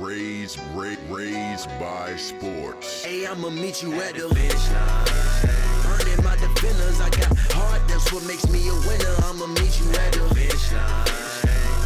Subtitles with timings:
[0.00, 3.04] raised, ra- raised by sports.
[3.04, 5.06] Hey, I'ma meet you at the finish line.
[5.84, 9.14] Burning my defenders, I got heart, that's what makes me a winner.
[9.28, 11.06] I'ma meet you at the finish line.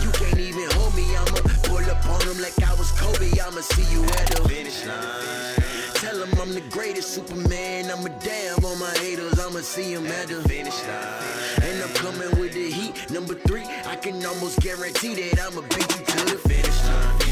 [0.03, 3.31] You can't even hold me, I'ma pull up on them like I was Kobe.
[3.41, 5.63] I'ma see you at the finish line.
[5.95, 7.91] Tell them I'm the greatest Superman.
[7.91, 9.41] I'm a damn on my haters.
[9.41, 11.63] I'ma see them at the finish line.
[11.63, 13.11] And I'm coming with the heat.
[13.11, 17.24] Number three, I can almost guarantee that I'ma beat you to the finish line.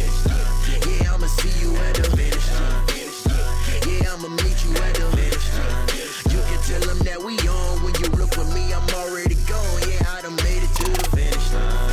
[1.22, 2.82] I'ma see you at the finish line.
[3.86, 5.86] Yeah, I'ma meet you at the finish line.
[6.34, 7.82] You can tell them that we on.
[7.84, 9.82] When you look for me, I'm already gone.
[9.88, 11.90] Yeah, I done made it to the finish line.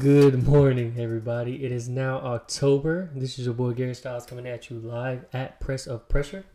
[0.00, 1.62] Good morning, everybody.
[1.62, 3.10] It is now October.
[3.14, 6.46] This is your boy Gary Styles coming at you live at Press of Pressure.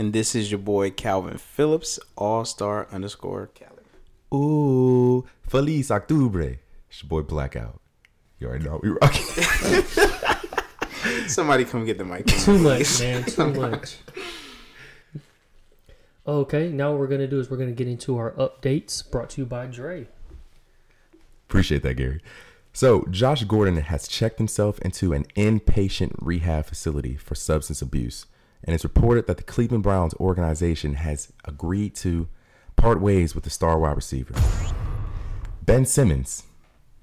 [0.00, 3.82] And this is your boy Calvin Phillips, All Star underscore Cali.
[4.32, 6.56] Ooh, Feliz Octubre.
[6.88, 7.82] It's your boy Blackout.
[8.38, 9.26] You already know we rocking.
[11.28, 12.24] Somebody come get the mic.
[12.28, 13.24] Too much, man.
[13.24, 13.98] Too much.
[16.26, 19.42] Okay, now what we're gonna do is we're gonna get into our updates brought to
[19.42, 20.08] you by Dre.
[21.46, 22.22] Appreciate that, Gary.
[22.72, 28.24] So, Josh Gordon has checked himself into an inpatient rehab facility for substance abuse,
[28.64, 32.28] and it's reported that the Cleveland Browns organization has agreed to
[32.76, 34.34] part ways with the star wide receiver.
[35.62, 36.44] Ben Simmons,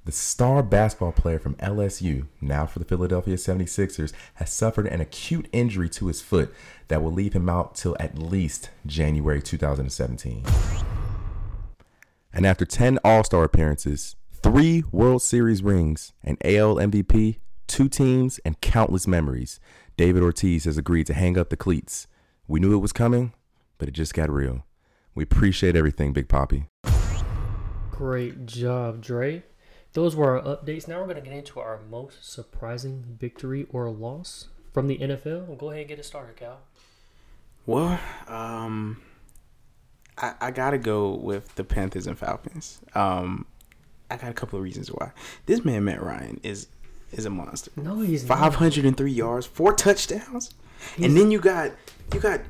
[0.05, 5.47] the star basketball player from LSU, now for the Philadelphia 76ers, has suffered an acute
[5.51, 6.53] injury to his foot
[6.87, 10.45] that will leave him out till at least January 2017.
[12.33, 18.39] And after 10 All Star appearances, three World Series rings, an AL MVP, two teams,
[18.45, 19.59] and countless memories,
[19.97, 22.05] David Ortiz has agreed to hang up the cleats.
[22.47, 23.33] We knew it was coming,
[23.79, 24.63] but it just got real.
[25.15, 26.67] We appreciate everything, Big Papi.
[27.89, 29.41] Great job, Dre.
[29.93, 30.87] Those were our updates.
[30.87, 35.47] Now we're gonna get into our most surprising victory or loss from the NFL.
[35.47, 36.59] We'll go ahead and get it started, Cal.
[37.65, 39.01] Well, um,
[40.15, 42.81] I, I gotta go with the Panthers and Falcons.
[42.93, 43.47] Um,
[44.11, 45.11] I got a couple of reasons why.
[45.47, 46.67] This man Matt Ryan is
[47.11, 47.71] is a monster.
[47.75, 48.37] No, he's not.
[48.39, 50.53] Five hundred and three yards, four touchdowns,
[51.01, 51.71] and then you got
[52.13, 52.41] you got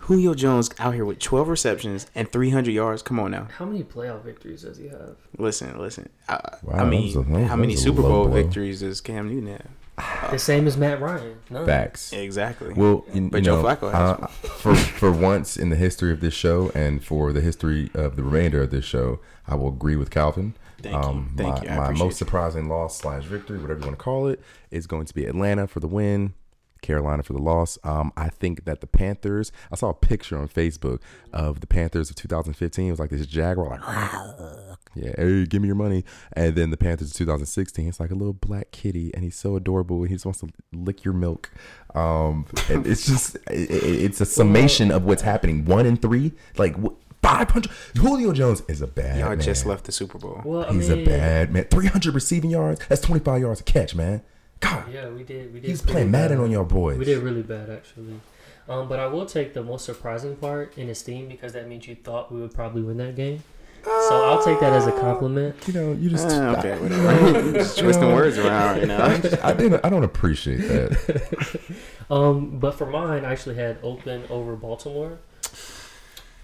[0.00, 3.02] Julio Jones out here with twelve receptions and three hundred yards.
[3.02, 5.16] Come on now, How many playoff victories does he have?
[5.38, 6.08] listen, listen.
[6.28, 8.32] I, Wow, I mean, a- how many Super Bowl blow.
[8.42, 9.66] victories does Cam Newton have?
[10.30, 11.36] The same as Matt Ryan.
[11.50, 11.64] None.
[11.66, 12.12] Facts.
[12.12, 12.72] Exactly.
[12.74, 16.12] Well, you, But you Joe know, Flacco has uh, for for once in the history
[16.12, 19.68] of this show, and for the history of the remainder of this show, I will
[19.68, 20.54] agree with Calvin.
[20.82, 21.26] Thank you.
[21.36, 21.68] Thank my, you.
[21.80, 22.10] My most you.
[22.26, 25.66] surprising loss slash victory, whatever you want to call it, is going to be Atlanta
[25.66, 26.34] for the win,
[26.82, 27.78] Carolina for the loss.
[27.82, 29.50] Um, I think that the Panthers.
[29.72, 31.00] I saw a picture on Facebook
[31.32, 32.86] of the Panthers of 2015.
[32.86, 36.04] It was like this jaguar, like yeah, hey, give me your money.
[36.34, 39.56] And then the Panthers of 2016, it's like a little black kitty, and he's so
[39.56, 40.00] adorable.
[40.00, 41.50] and He just wants to lick your milk.
[41.94, 45.64] Um, and it's just, it, it- it's a summation of what's happening.
[45.64, 46.94] One and three, like wh-
[47.26, 47.70] 500.
[47.98, 49.18] Julio Jones is a bad man.
[49.18, 49.40] Y'all man.
[49.40, 50.40] just left the Super Bowl.
[50.44, 51.64] Well, I He's mean, a bad man.
[51.64, 52.80] 300 receiving yards.
[52.88, 54.22] That's 25 yards a catch, man.
[54.60, 55.52] God, Yeah, we did.
[55.52, 55.68] We did.
[55.68, 56.44] he's pretty playing Madden bad.
[56.44, 56.98] on y'all boys.
[56.98, 58.20] We did really bad, actually.
[58.68, 61.94] Um, but I will take the most surprising part in esteem because that means you
[61.94, 63.42] thought we would probably win that game.
[63.84, 65.54] So I'll take that as a compliment.
[65.68, 66.26] You know, you just.
[66.28, 67.52] Ah, okay, whatever.
[67.52, 69.04] Just twisting words around right now.
[69.44, 69.84] I didn't.
[69.84, 71.60] I don't appreciate that.
[72.08, 75.18] Um, but for mine, I actually had Oakland over Baltimore,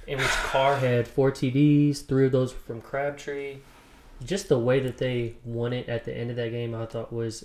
[0.07, 3.59] in which Carr had four TDs, three of those were from Crabtree.
[4.25, 7.13] Just the way that they won it at the end of that game, I thought
[7.13, 7.45] was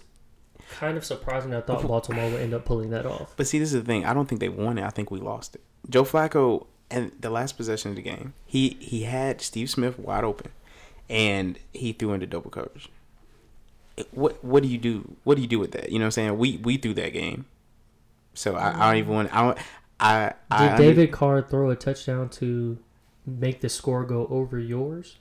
[0.72, 1.54] kind of surprising.
[1.54, 3.34] I thought Baltimore would end up pulling that off.
[3.36, 4.06] But see, this is the thing.
[4.06, 4.84] I don't think they won it.
[4.84, 5.62] I think we lost it.
[5.90, 10.24] Joe Flacco, and the last possession of the game, he he had Steve Smith wide
[10.24, 10.52] open,
[11.10, 12.90] and he threw into double coverage.
[14.12, 15.16] What what do you do?
[15.24, 15.92] What do you do with that?
[15.92, 16.38] You know what I'm saying?
[16.38, 17.46] We we threw that game,
[18.34, 19.36] so I, I don't even want.
[19.36, 19.58] I don't,
[20.00, 22.78] I I Did David Carr throw a touchdown to
[23.26, 25.18] make the score go over yours?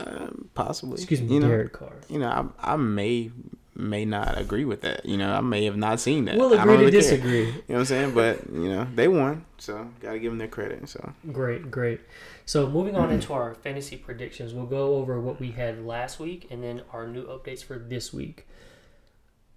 [0.00, 1.92] um, possibly Excuse me, You know, Derek Carr.
[2.08, 3.30] you know, I, I may
[3.76, 5.04] may not agree with that.
[5.06, 6.36] You know, I may have not seen that.
[6.36, 7.00] We'll agree to really care.
[7.00, 7.46] disagree.
[7.46, 8.14] You know what I'm saying?
[8.14, 10.88] But you know, they won, so gotta give them their credit.
[10.88, 12.00] So Great, great.
[12.46, 16.46] So moving on into our fantasy predictions, we'll go over what we had last week
[16.50, 18.46] and then our new updates for this week.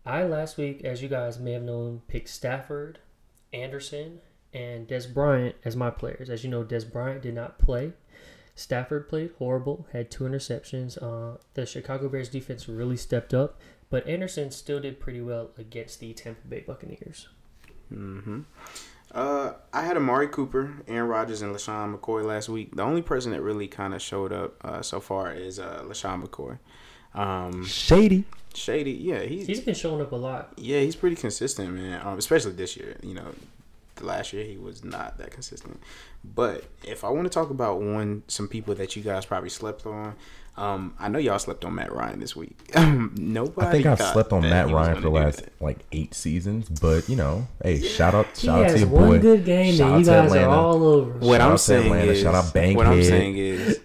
[0.06, 3.00] I last week, as you guys may have known, picked Stafford,
[3.52, 4.22] Anderson,
[4.58, 6.30] and Dez Bryant as my players.
[6.30, 7.94] As you know, Dez Bryant did not play.
[8.56, 10.98] Stafford played horrible, had two interceptions.
[11.02, 13.60] Uh, the Chicago Bears defense really stepped up,
[13.90, 17.28] but Anderson still did pretty well against the Tampa Bay Buccaneers.
[17.94, 18.42] Mm-hmm.
[19.12, 22.76] Uh, I had Amari Cooper, Aaron Rodgers, and LeSean McCoy last week.
[22.76, 26.26] The only person that really kind of showed up uh, so far is uh, LeSean
[26.26, 26.58] McCoy.
[27.14, 28.26] Um, Shady.
[28.54, 30.54] Shady, yeah, he's, He's been showing up a lot.
[30.58, 32.06] yeah, he's pretty consistent, man.
[32.06, 32.98] Um, especially this year.
[33.04, 33.57] You know, the
[34.02, 35.80] last year he was not that consistent.
[36.24, 39.86] But if I want to talk about one, some people that you guys probably slept
[39.86, 40.16] on,
[40.58, 42.58] um, I know y'all slept on Matt Ryan this week.
[42.76, 43.68] Nobody.
[43.68, 45.62] I think I've slept on Matt Ryan for the last that.
[45.62, 48.90] like eight seasons, but you know, hey, shout out, He shout out to has your
[48.90, 49.20] one boy.
[49.20, 50.48] good game Shout that you guys Atlanta.
[50.50, 51.12] are all over.
[51.20, 52.12] What Shout I'm out to saying Atlanta.
[52.12, 52.76] is, Shout out Bankhead.
[52.78, 53.80] what I'm saying is,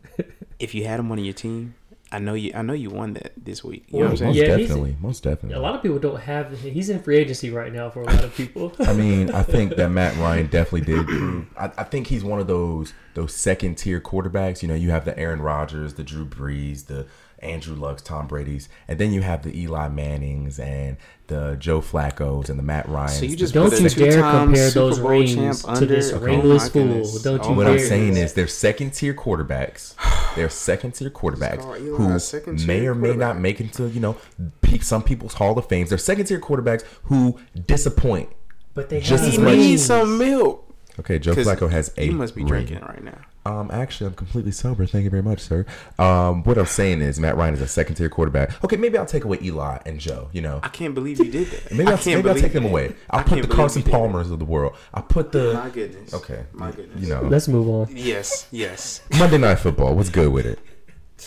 [0.60, 1.74] if you had him on your team,
[2.12, 2.52] I know you.
[2.54, 3.86] I know you won that this week.
[3.88, 4.30] You know what I'm saying?
[4.32, 5.56] Most Yeah, definitely, most definitely.
[5.56, 6.60] A lot of people don't have.
[6.60, 8.72] He's in free agency right now for a lot of people.
[8.80, 11.46] I mean, I think that Matt Ryan definitely did.
[11.58, 14.60] I, I think he's one of those those second tier quarterbacks.
[14.62, 17.06] You know, you have the Aaron Rodgers, the Drew Brees, the
[17.38, 20.98] Andrew Luck's, Tom Brady's, and then you have the Eli Mannings and
[21.28, 23.18] the Joe Flacco's and the Matt Ryans.
[23.18, 25.86] So you just Don't you dare compare Super those Bowl rings to under?
[25.86, 27.18] this Oh ringless my fool.
[27.22, 29.94] Don't Oh you what my I'm saying is they're second tier quarterbacks.
[30.34, 34.16] They're second tier quarterbacks who may or may not make it to you know
[34.62, 35.88] pe- some people's Hall of Fames.
[35.90, 38.30] They're second tier quarterbacks who disappoint.
[38.74, 39.84] But they Just have as much- needs rings.
[39.86, 40.61] some milk.
[41.00, 42.66] Okay, Joe Flacco has a He must be ring.
[42.66, 43.18] drinking right now.
[43.44, 44.86] Um, actually, I'm completely sober.
[44.86, 45.64] Thank you very much, sir.
[45.98, 48.62] Um, what I'm saying is Matt Ryan is a second tier quarterback.
[48.62, 50.28] Okay, maybe I'll take away Eli and Joe.
[50.32, 51.72] You know, I can't believe you did that.
[51.72, 52.94] maybe I I'll, can't maybe I'll take them away.
[53.10, 53.98] I'll I put the Carson you did that.
[53.98, 54.76] Palmers of the world.
[54.94, 56.12] I'll put the My goodness.
[56.14, 57.00] okay, My goodness.
[57.02, 57.88] You know, Let's move on.
[57.96, 58.46] Yes.
[58.52, 59.00] Yes.
[59.18, 59.96] Monday Night Football.
[59.96, 60.58] What's good with it?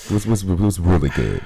[0.10, 1.44] What's what's, what's really good?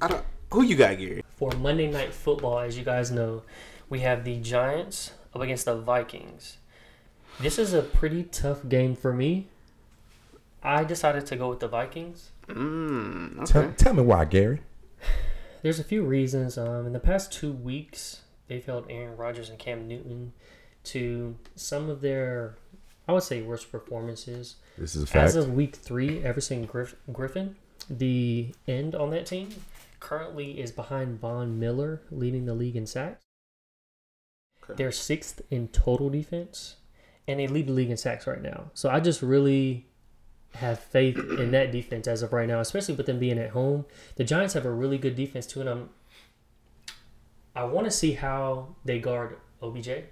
[0.00, 0.24] I don't.
[0.52, 1.22] Who you got, Gary?
[1.36, 3.42] For Monday Night Football, as you guys know,
[3.90, 6.56] we have the Giants up against the Vikings.
[7.40, 9.48] This is a pretty tough game for me.
[10.62, 12.30] I decided to go with the Vikings.
[12.48, 13.74] Mm, Tell, okay.
[13.76, 14.60] tell me why, Gary.
[15.62, 16.56] There's a few reasons.
[16.56, 20.32] Um, in the past two weeks, they've held Aaron Rodgers and Cam Newton
[20.84, 22.56] to some of their,
[23.06, 24.56] I would say, worst performances.
[24.78, 25.24] This is a fact.
[25.26, 27.54] As of week three, Everson Griff- Griffen,
[27.90, 29.50] the end on that team,
[30.00, 33.22] currently is behind Von Miller, leading the league in sacks.
[34.64, 34.74] Okay.
[34.76, 36.76] They're sixth in total defense,
[37.28, 38.70] and they lead the league in sacks right now.
[38.74, 39.86] So I just really
[40.54, 43.84] have faith in that defense as of right now, especially with them being at home.
[44.14, 45.90] The Giants have a really good defense too, and I'm.
[47.54, 49.88] I want to see how they guard OBJ.
[49.88, 50.04] okay,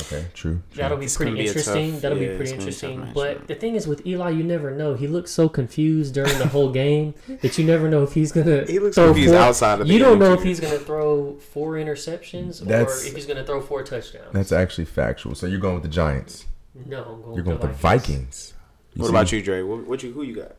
[0.00, 0.26] true.
[0.34, 0.62] true.
[0.74, 1.92] That'll be It's pretty gonna be interesting.
[1.92, 3.12] tough- That'll yeah, be pretty it's be interesting.
[3.14, 4.94] but the thing is with Eli, you never know.
[4.94, 8.64] He looks so confused during the whole game that you never know if he's gonna.
[8.66, 11.38] He looks throw confused four- outside of the You don't know if he's gonna throw
[11.38, 14.32] four interceptions That's- or if he's gonna throw four touchdowns.
[14.32, 15.34] That's actually factual.
[15.36, 16.46] So you're going with the Giants.
[16.86, 18.52] No, I'm going You're going with the Vikings.
[18.52, 18.54] Vikings.
[18.94, 19.10] You What see?
[19.12, 19.62] about you, Dre?
[19.62, 20.12] What, what you?
[20.12, 20.52] Who you got?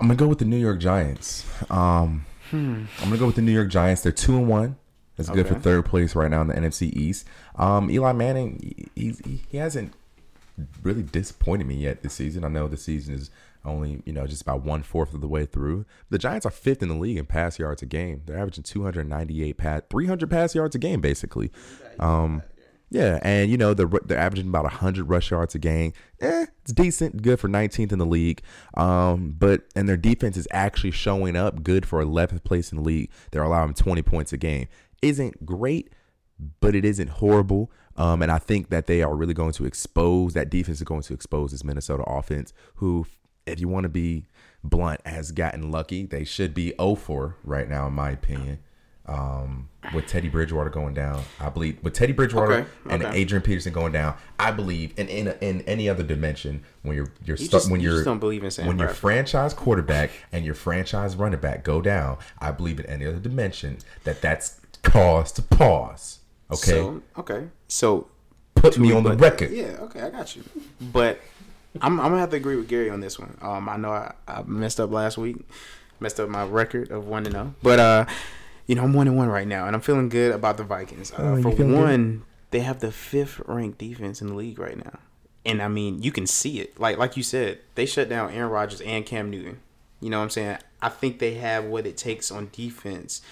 [0.00, 1.46] I'm gonna go with the New York Giants.
[1.70, 4.02] Um, I'm gonna go with the New York Giants.
[4.02, 4.76] They're two and one.
[5.16, 7.26] That's good for third place right now in the NFC East.
[7.56, 9.94] Um, Eli Manning, he, he he hasn't
[10.82, 12.44] really disappointed me yet this season.
[12.44, 13.30] I know the season is
[13.64, 15.86] only you know just about one fourth of the way through.
[16.10, 18.20] The Giants are fifth in the league in pass yards a game.
[18.26, 21.50] They're averaging 298 pass, 300 pass yards a game basically.
[21.98, 22.42] Um,
[22.90, 25.92] yeah, and you know they're they're averaging about 100 rush yards a game.
[26.20, 28.42] Eh, it's decent, good for 19th in the league.
[28.74, 32.84] Um, but and their defense is actually showing up, good for 11th place in the
[32.84, 33.10] league.
[33.32, 34.68] They're allowing 20 points a game.
[35.02, 35.90] Isn't great,
[36.60, 37.72] but it isn't horrible.
[37.96, 41.02] Um, and I think that they are really going to expose that defense is going
[41.02, 43.06] to expose this Minnesota offense, who,
[43.46, 44.26] if you want to be
[44.62, 46.04] blunt, has gotten lucky.
[46.04, 48.60] They should be 0 for right now, in my opinion.
[49.08, 53.16] Um, with Teddy Bridgewater going down, I believe with Teddy Bridgewater Okay, and okay.
[53.16, 57.36] Adrian Peterson going down, I believe in in, in any other dimension when you're you're
[57.36, 60.10] You stuck just- when you you're just don't believe in Sam when your franchise quarterback
[60.32, 62.18] and your franchise running back go down.
[62.40, 66.18] I believe in any other dimension that that's cause to pause.
[66.50, 67.46] Okay, So, okay.
[67.68, 68.08] So
[68.56, 69.52] put me on the but- record.
[69.52, 70.42] Yeah, okay, I got you.
[70.80, 71.20] But
[71.80, 73.36] I'm, I'm gonna have to agree with Gary on this one.
[73.40, 75.36] Um, I know I, I messed up last week,
[76.00, 77.54] messed up my record of one to zero.
[77.62, 78.06] But uh,
[78.66, 81.12] you know I'm one and one right now, and I'm feeling good about the Vikings.
[81.12, 81.80] Uh, Oh, for feeling good?
[81.80, 84.98] one, they have the fifth ranked defense in the league right now,
[85.44, 86.78] and I mean you can see it.
[86.80, 89.60] Like like you said, they shut down Aaron Rodgers and Cam Newton.
[90.00, 90.58] You know what I'm saying?
[90.82, 93.22] I think they have what it takes on defense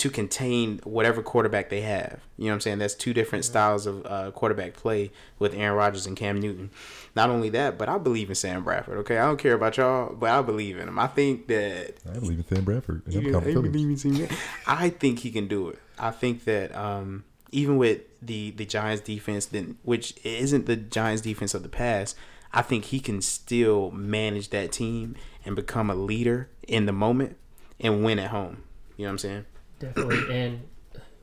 [0.00, 2.20] to contain whatever quarterback they have.
[2.38, 2.78] You know what I'm saying?
[2.78, 6.70] That's two different styles of uh, quarterback play with Aaron Rodgers and Cam Newton.
[7.14, 8.96] Not only that, but I believe in Sam Bradford.
[9.00, 10.98] Okay, I don't care about y'all, but I believe in him.
[10.98, 13.02] I think that I believe in Sam Bradford.
[13.04, 13.72] and I'm you Calvin know, Phillips.
[13.72, 15.78] believe in Sam I think he can do it.
[15.98, 21.20] I think that um, even with the the Giants defense, then which isn't the Giants
[21.20, 22.16] defense of the past,
[22.54, 25.14] I think he can still manage that team
[25.44, 27.36] and become a leader in the moment
[27.78, 28.62] and win at home.
[28.96, 29.44] You know what I'm saying?
[29.80, 30.32] Definitely.
[30.32, 30.62] And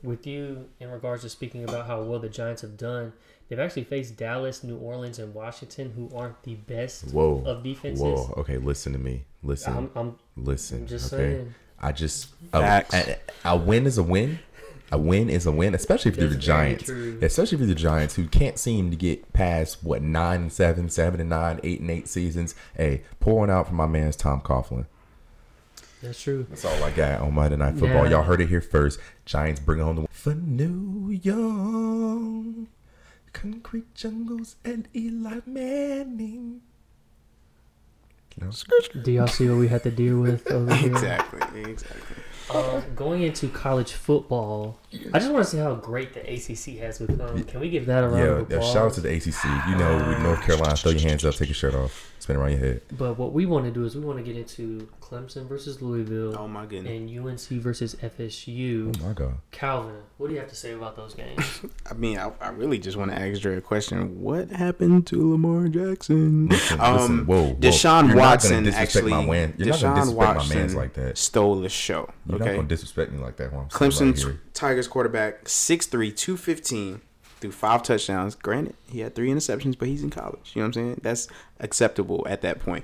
[0.04, 3.14] with you in regards to speaking about how well the Giants have done.
[3.48, 7.44] They've actually faced Dallas, New Orleans, and Washington, who aren't the best Whoa.
[7.46, 8.02] of defenses.
[8.02, 8.34] Whoa.
[8.38, 9.24] Okay, listen to me.
[9.42, 9.76] Listen.
[9.76, 10.80] I'm, I'm listen.
[10.82, 11.34] I'm just okay.
[11.34, 11.56] saying.
[11.80, 12.94] I just a, Facts.
[12.94, 14.40] a, a win is a win.
[14.92, 16.86] A win is a win, especially if you're the Giants.
[16.86, 17.20] true.
[17.22, 20.90] Especially if you're the Giants who can't seem to get past what nine and seven,
[20.90, 22.56] seven and nine, eight and eight seasons.
[22.76, 24.86] Hey, pouring out for my man's Tom Coughlin.
[26.08, 26.46] That's true.
[26.50, 28.06] That's all I got on Monday Night Football.
[28.06, 28.12] Yeah.
[28.12, 28.98] Y'all heard it here first.
[29.26, 32.70] Giants bring home the win for New York.
[33.34, 36.62] Concrete jungles and Eli Manning.
[38.40, 38.52] No.
[39.04, 40.92] Do y'all see what we had to deal with over here?
[40.92, 41.64] Exactly.
[41.70, 42.24] Exactly.
[42.56, 44.80] Um, going into college football,
[45.13, 47.44] I just want to see how great the ACC has become.
[47.44, 48.74] Can we give that a round Yeah, of yeah, applause?
[48.74, 49.67] shout out to the ACC.
[49.70, 52.51] You know, with North Carolina, throw your hands up, take your shirt off, spin around
[52.51, 52.82] your head.
[52.98, 56.38] But what we want to do is we want to get into Clemson versus Louisville
[56.39, 56.91] Oh my goodness.
[56.91, 58.96] and UNC versus FSU.
[59.01, 59.36] Oh my god.
[59.51, 61.62] Calvin, what do you have to say about those games?
[61.89, 64.22] I mean, I, I really just want to ask Dre a question.
[64.22, 66.48] What happened to Lamar Jackson?
[66.48, 67.50] Listen, listen, whoa, whoa.
[67.51, 69.12] Um, Deshaun You're Watson disrespect actually.
[69.12, 71.17] my man- you're not gonna Deshaun disrespect my Watson mans like that.
[71.17, 72.10] Stole the show.
[72.25, 72.56] You're not okay.
[72.58, 73.51] gonna disrespect me like that.
[73.51, 74.41] While I'm sitting Clemson right here.
[74.58, 77.02] Tigers quarterback, 6'3", 215,
[77.40, 78.36] threw five touchdowns.
[78.36, 80.52] Granted, he had three interceptions, but he's in college.
[80.56, 81.00] You know what I'm saying?
[81.04, 81.28] That's
[81.60, 82.84] acceptable at that point.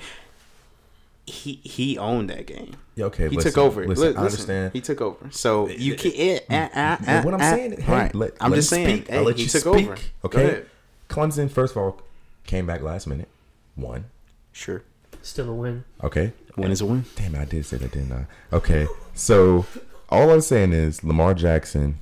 [1.25, 2.75] He he owned that game.
[2.96, 3.30] Yeah, okay.
[3.30, 3.88] He listen, took over.
[3.88, 4.74] Listen, Li- I understand.
[4.74, 5.30] He took over.
[5.32, 6.15] So you can't.
[6.18, 7.56] eh, eh, eh, But eh, what I'm eh.
[7.56, 8.13] saying, hey, Right.
[8.15, 8.98] let, I'm let just me saying.
[8.98, 9.08] Speak.
[9.10, 9.88] Hey, I'll let he you took speak.
[9.88, 9.98] over.
[10.25, 10.63] Okay.
[11.10, 12.01] Clemson, first of all,
[12.46, 13.30] came back last minute,
[13.77, 14.06] won.
[14.51, 14.84] Sure.
[15.22, 15.86] Still a win.
[16.03, 16.34] Okay.
[16.58, 17.06] Win is a win.
[17.15, 18.25] Damn, I did say that, didn't I?
[18.56, 18.86] Okay.
[19.13, 19.65] So
[20.10, 22.00] all I'm saying is Lamar Jackson,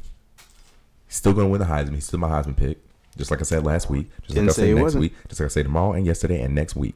[1.08, 1.96] still going to win the Heisman.
[1.96, 2.79] He's still my Heisman pick.
[3.17, 4.10] Just like I said last week.
[4.22, 5.01] Just Didn't like I say said next wasn't.
[5.01, 5.13] week.
[5.27, 6.96] Just like I say tomorrow and yesterday and next week.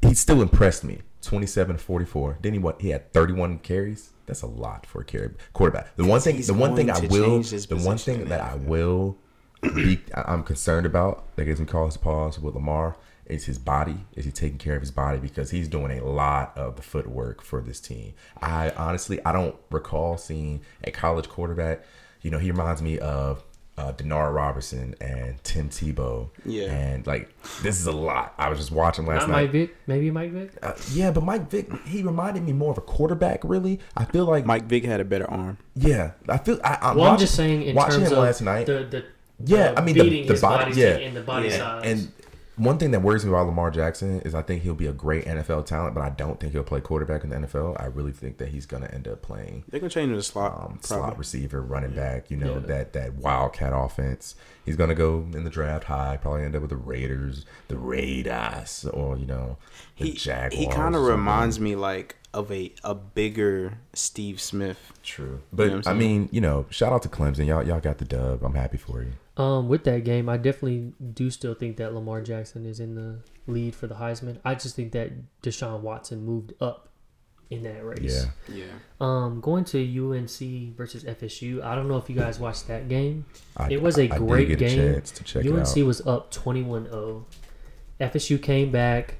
[0.00, 1.00] He still impressed me.
[1.20, 2.38] 27 44.
[2.42, 2.80] Then he what?
[2.80, 4.10] He had 31 carries.
[4.26, 5.94] That's a lot for a carry quarterback.
[5.96, 9.16] The one thing, the one thing I will, the one thing that I will
[9.62, 13.96] be, I'm concerned about that gives me cause to pause with Lamar is his body.
[14.16, 17.42] Is he taking care of his body because he's doing a lot of the footwork
[17.42, 18.14] for this team.
[18.40, 21.82] I honestly, I don't recall seeing a college quarterback.
[22.22, 23.42] You know, he reminds me of
[23.78, 26.28] uh, Denard Robertson and Tim Tebow.
[26.44, 26.64] Yeah.
[26.70, 28.34] and like this is a lot.
[28.38, 29.42] I was just watching last Not night.
[29.44, 29.76] Mike Vick.
[29.86, 30.50] Maybe Mike Vick.
[30.62, 33.40] Uh, yeah, but Mike Vick, he reminded me more of a quarterback.
[33.44, 35.58] Really, I feel like Mike Vick had a better arm.
[35.74, 36.60] yeah, I feel.
[36.62, 38.66] I, I'm Well, I'm just saying in watching terms him of last night.
[38.66, 39.04] the the
[39.44, 40.88] Yeah, the I mean, the- beating the his body- body yeah.
[40.98, 41.56] and the body Yeah.
[41.56, 41.82] size.
[41.86, 42.12] And
[42.56, 45.24] one thing that worries me about Lamar Jackson is I think he'll be a great
[45.24, 47.80] NFL talent, but I don't think he'll play quarterback in the NFL.
[47.80, 50.22] I really think that he's going to end up playing They're gonna change him to
[50.22, 50.52] slot.
[50.62, 52.30] um, slot receiver, running back.
[52.30, 52.66] You know Yeah.
[52.66, 54.34] that that wildcat offense.
[54.64, 57.76] He's going to go in the draft high, probably end up with the Raiders, the
[57.76, 59.56] Raiders, or you know
[59.98, 60.54] the he Jaguars.
[60.54, 64.92] he kind of reminds me like of a a bigger Steve Smith.
[65.02, 67.46] True, You but know I mean, you know, shout out to Clemson.
[67.46, 68.42] Y'all y'all got the dub.
[68.44, 69.12] I'm happy for you.
[69.36, 73.20] Um, with that game, I definitely do still think that Lamar Jackson is in the
[73.46, 74.38] lead for the Heisman.
[74.44, 75.10] I just think that
[75.42, 76.90] Deshaun Watson moved up
[77.50, 78.26] in that race.
[78.48, 78.54] Yeah.
[78.56, 78.72] Yeah.
[79.00, 81.62] Um, going to UNC versus FSU.
[81.62, 83.24] I don't know if you guys watched that game.
[83.56, 84.80] I, It was a I did great get game.
[84.80, 85.76] A chance to check it UNC out.
[85.86, 87.24] was up 21-0.
[88.00, 89.14] FSU came back.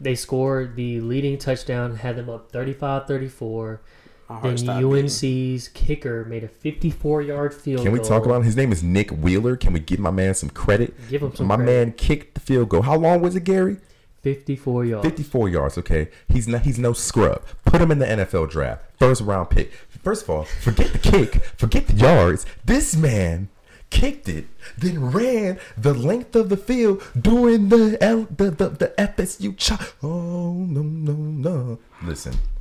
[0.00, 3.78] They scored the leading touchdown, had them up 35-34.
[4.28, 5.04] My Then stopped beating.
[5.04, 7.84] UNC's kicker made a 54-yard field goal.
[7.84, 8.08] Can we goal.
[8.08, 8.42] talk about him?
[8.44, 9.56] His name is Nick Wheeler.
[9.56, 10.94] Can we give my man some credit?
[11.08, 11.70] Give him some My credit.
[11.72, 12.82] man kicked the field goal.
[12.82, 13.76] How long was it, Gary?
[14.22, 15.06] 54 yards.
[15.08, 15.78] 54 yards.
[15.78, 16.62] Okay, he's not.
[16.62, 17.42] He's no scrub.
[17.66, 18.82] Put him in the NFL draft.
[18.98, 19.70] First round pick.
[20.02, 21.44] First of all, forget the kick.
[21.58, 22.46] Forget the yards.
[22.64, 23.48] This man
[23.90, 24.46] kicked it,
[24.78, 29.82] then ran the length of the field doing the L, the, the the FSU chop.
[30.02, 31.78] Oh no no no!
[32.02, 32.53] Listen, I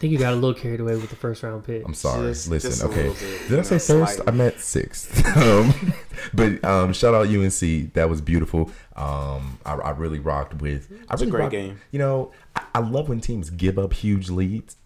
[0.00, 1.84] think you got a little carried away with the first round pick.
[1.84, 2.30] I'm sorry.
[2.30, 3.08] Just- Listen, just okay.
[3.08, 4.14] bit, Did I say know, first?
[4.16, 4.24] slightly.
[4.26, 5.26] I meant sixth.
[5.36, 5.92] um,
[6.34, 7.92] but um, shout out UNC.
[7.92, 8.70] That was beautiful.
[8.96, 10.90] Um, I, I really rocked with.
[11.08, 11.80] I It's a great rocked- game.
[11.92, 14.76] You know, I, I love when teams give up huge leads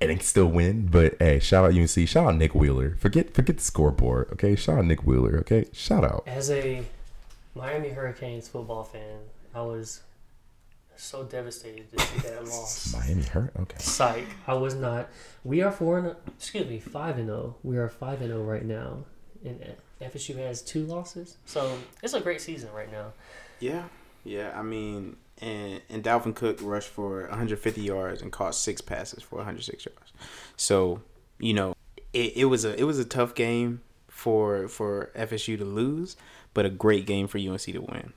[0.00, 0.86] and they can still win.
[0.86, 2.08] But hey, shout out UNC.
[2.08, 2.96] Shout out Nick Wheeler.
[2.98, 4.28] Forget forget the scoreboard.
[4.32, 5.38] Okay, shout out Nick Wheeler.
[5.38, 6.24] Okay, shout out.
[6.26, 6.82] As a
[7.54, 9.18] Miami Hurricanes football fan,
[9.54, 10.00] I was
[10.96, 12.92] so devastated to see that loss.
[12.98, 13.52] Miami hurt.
[13.58, 13.78] Okay.
[13.78, 14.26] Psych.
[14.46, 15.08] I was not.
[15.42, 17.56] We are four and excuse me five and zero.
[17.62, 19.04] We are five and zero right now,
[19.44, 21.36] and FSU has two losses.
[21.44, 23.12] So it's a great season right now.
[23.60, 23.84] Yeah,
[24.24, 24.52] yeah.
[24.54, 29.36] I mean, and and Dalvin Cook rushed for 150 yards and caught six passes for
[29.36, 30.12] 106 yards.
[30.56, 31.02] So
[31.38, 31.74] you know,
[32.12, 36.16] it, it was a it was a tough game for for FSU to lose,
[36.52, 38.12] but a great game for UNC to win.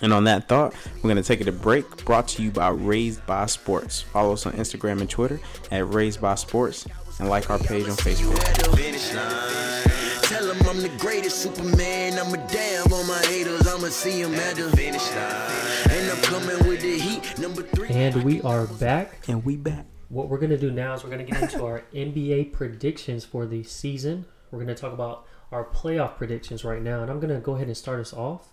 [0.00, 2.04] And on that thought, we're going to take it a break.
[2.04, 4.00] Brought to you by Raised by Sports.
[4.00, 5.38] Follow us on Instagram and Twitter
[5.70, 6.86] at Raised by Sports
[7.20, 8.38] and like our page on Facebook.
[8.48, 10.22] at the finish line.
[10.22, 12.18] Tell 'em I'm the greatest Superman.
[12.18, 13.66] I'm a damn on my haters.
[13.68, 15.90] I'ma see 'em at the finish line.
[15.90, 17.38] And I'm coming with the heat.
[17.38, 17.88] Number three.
[17.90, 19.28] And we are back.
[19.28, 19.86] And we back.
[20.08, 23.62] What we're gonna do now is we're gonna get into our NBA predictions for the
[23.62, 24.24] season.
[24.50, 27.76] We're gonna talk about our playoff predictions right now, and I'm gonna go ahead and
[27.76, 28.48] start us off.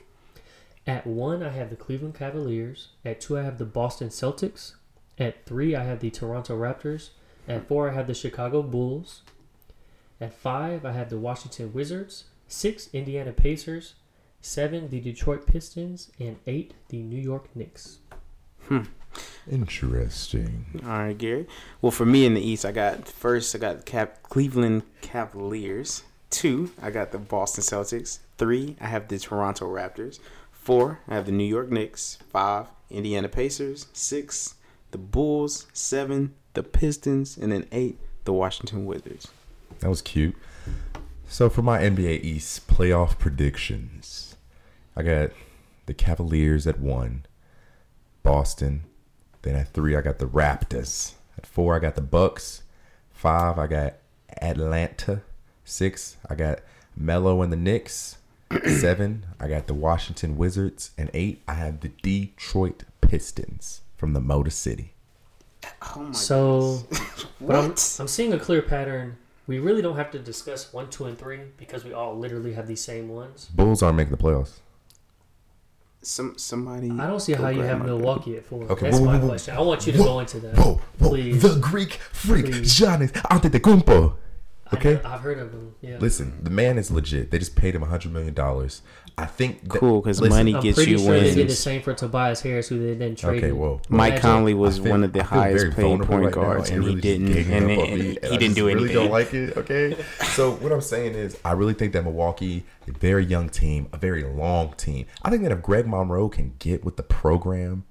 [0.90, 2.88] At one, I have the Cleveland Cavaliers.
[3.06, 4.74] At two, I have the Boston Celtics.
[5.20, 7.10] At three, I have the Toronto Raptors.
[7.48, 9.22] At four, I have the Chicago Bulls.
[10.20, 12.24] At five, I have the Washington Wizards.
[12.48, 13.94] Six, Indiana Pacers.
[14.42, 16.12] Seven, the Detroit Pistons.
[16.20, 18.00] And eight, the New York Knicks.
[18.64, 18.84] Hmm.
[19.50, 20.66] Interesting.
[20.84, 21.48] All right, Gary.
[21.82, 26.02] Well, for me in the East, I got first, I got Cap- Cleveland Cavaliers.
[26.32, 28.20] Two, I got the Boston Celtics.
[28.38, 30.20] Three, I have the Toronto Raptors.
[30.70, 32.20] Four, I have the New York Knicks.
[32.30, 33.88] Five, Indiana Pacers.
[33.92, 34.54] Six,
[34.92, 35.66] the Bulls.
[35.74, 37.40] Seven, the Pistons.
[37.40, 39.30] And then eight, the Washington Wizards.
[39.80, 40.36] That was cute.
[41.28, 44.36] So for my NBA East playoff predictions,
[44.96, 45.32] I got
[45.88, 47.26] the Cavaliers at one,
[48.22, 48.84] Boston.
[49.42, 51.14] Then at three, I got the Raptors.
[51.36, 52.62] At four, I got the Bucks.
[53.10, 53.96] Five, I got
[54.40, 55.24] Atlanta.
[55.64, 56.60] Six, I got
[56.96, 58.19] Melo and the Knicks.
[58.66, 60.92] Seven, I got the Washington Wizards.
[60.98, 64.94] And eight, I have the Detroit Pistons from the Motor City.
[65.82, 66.16] Oh my god.
[66.16, 66.84] So,
[67.42, 69.18] but I'm, I'm seeing a clear pattern.
[69.46, 72.68] We really don't have to discuss one, two, and three because we all literally have
[72.68, 73.50] these same ones.
[73.54, 74.60] Bulls aren't making the playoffs.
[76.02, 76.90] Some somebody.
[76.92, 78.64] I don't see how you have Milwaukee at four.
[78.64, 79.28] Okay, That's whoa, my whoa, whoa.
[79.30, 79.58] question.
[79.58, 80.56] I want you to Whoa, go into that.
[80.56, 81.42] Whoa, whoa, Please.
[81.42, 82.80] the Greek freak, Please.
[82.80, 84.16] Giannis Antetokounmpo.
[84.72, 85.74] I Okay, have- I've heard of them.
[85.82, 85.98] Yeah.
[86.00, 87.32] listen, the man is legit.
[87.32, 88.82] They just paid him a hundred million dollars.
[89.18, 91.54] I think that, Cool, because listen, money I'm gets pretty you sure they did the
[91.56, 93.44] same for Tobias Harris, who they then traded.
[93.46, 93.82] Okay, whoa.
[93.90, 96.24] Mike Imagine- Conley was feel- one of the I feel very highest paid point right
[96.24, 98.56] now guards, and he really just didn't, ganging and, up and on he didn't just
[98.56, 98.84] do anything.
[98.84, 99.58] Really don't like it.
[99.58, 99.98] Okay,
[100.36, 103.98] so what I'm saying is, I really think that Milwaukee, a very young team, a
[103.98, 105.06] very long team.
[105.24, 107.84] I think that if Greg Monroe can get with the program,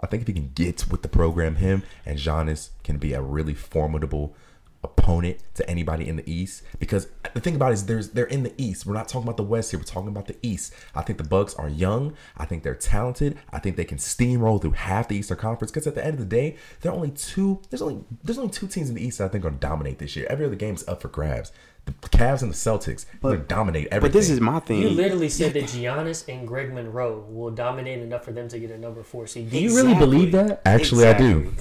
[0.00, 3.20] I think if he can get with the program, him and Giannis can be a
[3.20, 4.34] really formidable
[4.82, 6.62] opponent to anybody in the East.
[6.78, 8.86] Because the thing about it is, there's they're in the East.
[8.86, 9.80] We're not talking about the West here.
[9.80, 10.74] We're talking about the East.
[10.94, 12.14] I think the Bucks are young.
[12.36, 13.38] I think they're talented.
[13.52, 15.70] I think they can steamroll through half the Eastern Conference.
[15.70, 17.60] Because at the end of the day, there are only two.
[17.70, 19.66] There's only there's only two teams in the East that I think are going to
[19.66, 20.26] dominate this year.
[20.30, 21.52] Every other game's up for grabs.
[21.86, 24.12] The Cavs and the Celtics are going to dominate everything.
[24.12, 24.82] But this is my thing.
[24.82, 28.70] You literally said that Giannis and Greg Monroe will dominate enough for them to get
[28.70, 29.50] a number four seed.
[29.50, 30.60] Do you really believe that?
[30.64, 31.54] Actually, I do.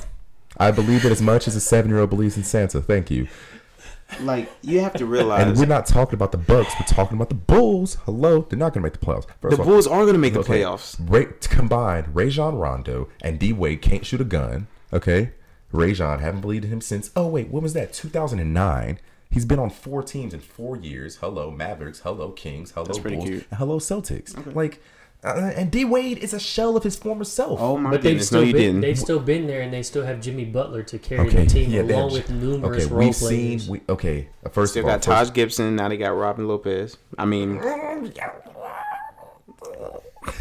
[0.60, 2.82] I believe it as much as a seven year old believes in Santa.
[2.82, 3.28] Thank you.
[4.22, 6.74] Like you have to realize, And we're not talking about the Bucks.
[6.80, 7.95] We're talking about the Bulls.
[8.06, 9.28] Hello, they're not going to make the playoffs.
[9.39, 10.98] First the of all, Bulls are going to make the playoffs.
[11.00, 14.67] Ray, combined, Rajon Rondo and D Wade can't shoot a gun.
[14.91, 15.34] Okay,
[15.72, 17.12] Rajon haven't believed in him since.
[17.15, 17.93] Oh wait, when was that?
[17.93, 19.00] 2009.
[19.32, 21.17] He's been on four teams in four years.
[21.17, 22.00] Hello Mavericks.
[22.00, 22.72] Hello Kings.
[22.72, 23.30] Hello That's pretty Bulls.
[23.30, 23.45] cute.
[23.52, 24.56] and hello Celtics.
[24.56, 24.82] Like,
[25.24, 27.60] uh, and D Wade is a shell of his former self.
[27.60, 28.28] Oh my But they've goodness!
[28.28, 28.82] still No, you been, didn't.
[28.82, 31.72] they've still been there, and they still have Jimmy Butler to carry Okay, the team
[31.72, 33.64] yeah, along with numerous okay, role we've players.
[33.64, 33.72] seen.
[33.72, 35.76] We, okay, first Still of all, got first- Taj Gibson.
[35.76, 36.98] Now they got Robin Lopez.
[37.18, 37.56] I mean,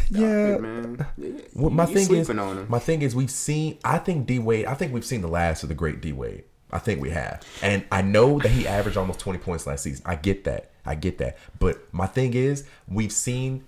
[0.09, 1.05] yeah, man,
[1.53, 2.65] Well, my you thing is, on him.
[2.69, 3.77] my thing is, we've seen.
[3.83, 4.65] I think D Wade.
[4.65, 6.43] I think we've seen the last of the great D Wade.
[6.71, 10.03] I think we have, and I know that he averaged almost twenty points last season.
[10.05, 10.71] I get that.
[10.85, 11.37] I get that.
[11.59, 13.63] But my thing is, we've seen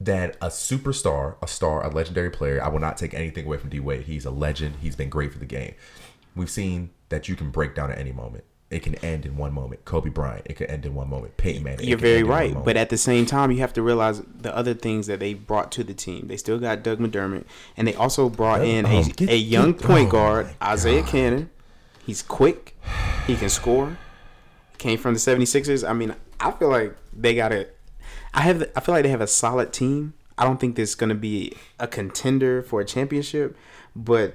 [0.00, 2.62] that a superstar, a star, a legendary player.
[2.62, 4.02] I will not take anything away from D Wade.
[4.02, 4.76] He's a legend.
[4.80, 5.74] He's been great for the game.
[6.34, 8.44] We've seen that you can break down at any moment.
[8.68, 9.84] It can end in one moment.
[9.84, 10.42] Kobe Bryant.
[10.46, 11.36] It can end in one moment.
[11.36, 11.86] Peyton Manning.
[11.86, 14.20] You're very end in one right, but at the same time, you have to realize
[14.40, 16.26] the other things that they brought to the team.
[16.26, 17.44] They still got Doug McDermott,
[17.76, 21.02] and they also brought in a, um, get- a young get- point oh guard, Isaiah
[21.02, 21.10] God.
[21.10, 21.50] Canaan.
[22.04, 22.76] He's quick,
[23.26, 23.98] he can score.
[24.78, 25.88] Came from the 76ers.
[25.88, 27.66] I mean, I feel like they got a.
[28.34, 28.70] I have.
[28.76, 30.14] I feel like they have a solid team.
[30.38, 33.56] I don't think this is going to be a contender for a championship,
[33.94, 34.34] but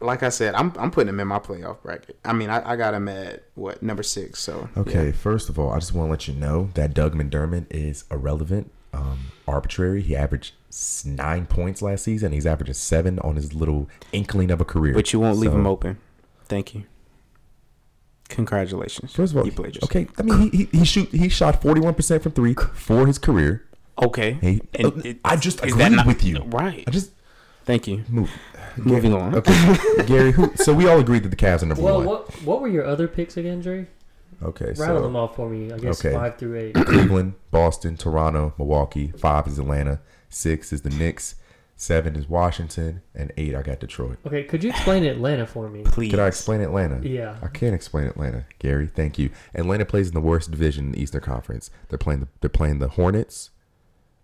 [0.00, 2.18] like I said, I'm I'm putting them in my playoff bracket.
[2.24, 4.40] I mean, I, I got them at what number six.
[4.40, 5.12] So Okay, yeah.
[5.12, 8.70] first of all, I just want to let you know that Doug McDermott is irrelevant,
[8.92, 10.02] um, arbitrary.
[10.02, 10.54] He averaged
[11.06, 12.32] nine points last season.
[12.32, 14.92] He's averaging seven on his little inkling of a career.
[14.94, 15.98] But you won't leave So, him open.
[16.46, 16.84] Thank you.
[18.30, 19.12] Congratulations.
[19.12, 19.90] First of all, you played yourself.
[19.90, 20.08] okay.
[20.18, 23.18] I mean, he he, he shoot he shot forty one percent from three for his
[23.18, 23.64] career.
[24.02, 24.38] Okay.
[24.40, 26.42] He, And uh, it- I just is that agreed not- with you.
[26.46, 26.84] Right.
[26.86, 27.10] I just
[27.66, 28.04] Thank you.
[28.08, 28.30] move.
[28.76, 29.34] Moving on.
[29.34, 30.32] Okay, Gary.
[30.32, 30.52] Who?
[30.56, 32.06] So we all agreed that the Cavs are number Well, one.
[32.06, 33.86] what what were your other picks again, Dre?
[34.42, 35.70] Okay, Rattle so them off for me.
[35.70, 36.14] I guess okay.
[36.14, 36.74] five through eight.
[36.74, 39.08] Cleveland, Boston, Toronto, Milwaukee.
[39.18, 40.00] Five is Atlanta.
[40.30, 41.34] Six is the Knicks.
[41.80, 44.18] Seven is Washington, and eight I got Detroit.
[44.26, 45.82] Okay, could you explain Atlanta for me?
[45.82, 46.10] Please.
[46.10, 47.00] Can I explain Atlanta?
[47.08, 47.38] Yeah.
[47.42, 48.86] I can't explain Atlanta, Gary.
[48.86, 49.30] Thank you.
[49.54, 51.70] Atlanta plays in the worst division in the Eastern Conference.
[51.88, 53.48] They're playing the they're playing the Hornets.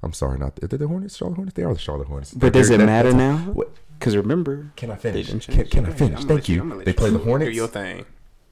[0.03, 1.17] I'm sorry, not are the Hornets.
[1.17, 1.55] Charlotte Hornets.
[1.55, 2.35] They are the Charlotte Hornets.
[2.35, 3.53] But does They're- it matter that's- now?
[3.55, 5.27] What- Because remember, Can I they finish?
[5.29, 6.21] didn't Can, can I finish?
[6.21, 6.61] I'm Thank let you.
[6.61, 7.51] I'm gonna let They play the Hornets.
[7.53, 8.05] Do your thing.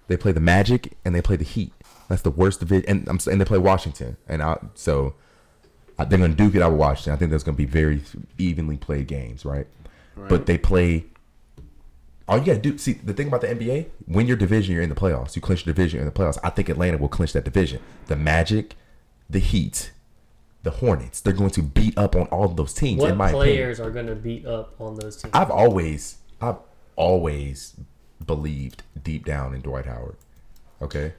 [0.09, 1.75] They play the Magic and they play the Heat.
[2.09, 2.87] That's the worst division.
[2.89, 4.17] And I'm s- and they play Washington.
[4.27, 5.13] And I, so I,
[5.97, 7.13] they're going to duke it out with Washington.
[7.13, 8.03] I think there's going to be very
[8.39, 9.67] evenly played games, right?
[10.17, 11.07] But they play.
[12.27, 14.83] All you got to do, see, the thing about the NBA, win your division, you're
[14.83, 15.37] in the playoffs.
[15.37, 16.39] You clinch your division, you're in the playoffs.
[16.43, 17.81] I think Atlanta will clinch that division.
[18.07, 18.77] The Magic,
[19.29, 19.93] the Heat,
[20.63, 23.03] the Hornets, they're going to beat up on all of those teams.
[23.03, 23.91] What in my players opinion.
[23.91, 25.33] are going to beat up on those teams?
[25.35, 26.57] I've always, I've
[26.97, 27.75] always
[28.25, 30.17] believed deep down in Dwight Howard.
[30.81, 31.13] Okay.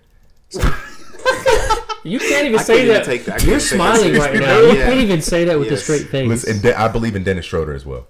[2.06, 3.06] You can't even I say can't that.
[3.06, 4.40] take that- You're can't that smiling right seriously.
[4.46, 4.60] now.
[4.62, 6.28] You can't even say that with a straight face.
[6.28, 8.08] Listen, and De- I believe in Dennis Schroeder as well.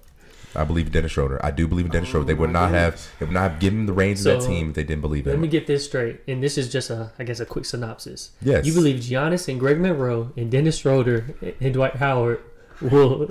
[0.57, 1.43] I believe in Dennis Schroeder.
[1.45, 2.25] I do believe in Dennis Schroeder.
[2.25, 4.47] They would oh, not have, they would not have given him the reins of that
[4.47, 5.41] team if they didn't believe in Let him.
[5.41, 8.31] me get this straight, and this is just a, I guess, a quick synopsis.
[8.41, 8.65] Yes.
[8.65, 12.41] You believe Giannis and Greg Monroe and Dennis Schroeder and Dwight Howard
[12.81, 13.27] will.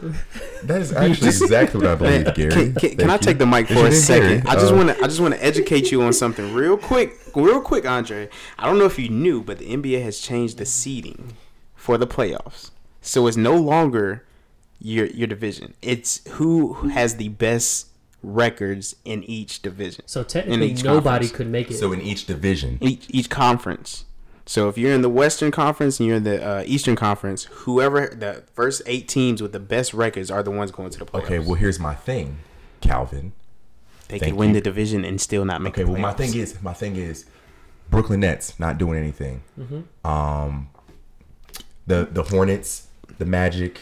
[0.65, 2.51] That is actually exactly what I believe, Gary.
[2.51, 4.47] Can, can, can I take the mic for a second?
[4.49, 7.19] I just Uh, want to I just want to educate you on something real quick,
[7.35, 8.29] real quick, Andre.
[8.59, 11.37] I don't know if you knew, but the NBA has changed the seeding
[11.75, 14.25] for the playoffs, so it's no longer
[14.81, 15.75] your your division.
[15.83, 17.89] It's who has the best
[18.23, 20.05] records in each division.
[20.07, 21.33] So technically, each nobody conference.
[21.33, 21.75] could make it.
[21.75, 24.05] So in each division, each each conference.
[24.47, 28.09] So if you're in the Western Conference and you're in the uh, Eastern Conference, whoever
[28.09, 31.25] the first eight teams with the best records are the ones going to the playoffs.
[31.25, 31.39] okay.
[31.39, 32.39] Well, here's my thing,
[32.81, 33.33] Calvin.
[34.09, 34.55] they thank could win you.
[34.57, 35.73] the division and still not make.
[35.75, 37.25] Okay, the well, my thing is, my thing is,
[37.91, 39.43] Brooklyn Nets not doing anything.
[40.05, 40.69] Um,
[41.87, 43.81] the the Hornets, the Magic,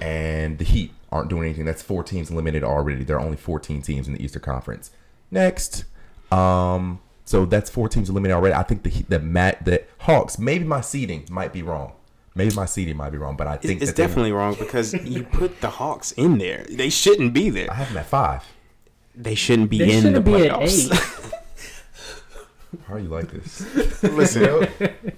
[0.00, 1.64] and the Heat aren't doing anything.
[1.64, 3.04] That's four teams limited already.
[3.04, 4.90] There are only 14 teams in the Eastern Conference.
[5.30, 5.84] Next,
[6.32, 8.54] um, so that's four teams eliminated already.
[8.56, 10.36] I think the Heat- the Mat the Hawks.
[10.38, 11.92] Maybe my seeding might be wrong.
[12.34, 15.22] Maybe my seeding might be wrong, but I think it's that definitely wrong because you
[15.22, 16.64] put the Hawks in there.
[16.68, 17.70] They shouldn't be there.
[17.70, 18.42] I have them at five.
[19.14, 20.92] They shouldn't be they in the shouldn't be at playoffs.
[20.92, 21.32] eight.
[22.86, 24.02] How are you like this?
[24.02, 24.68] Listen,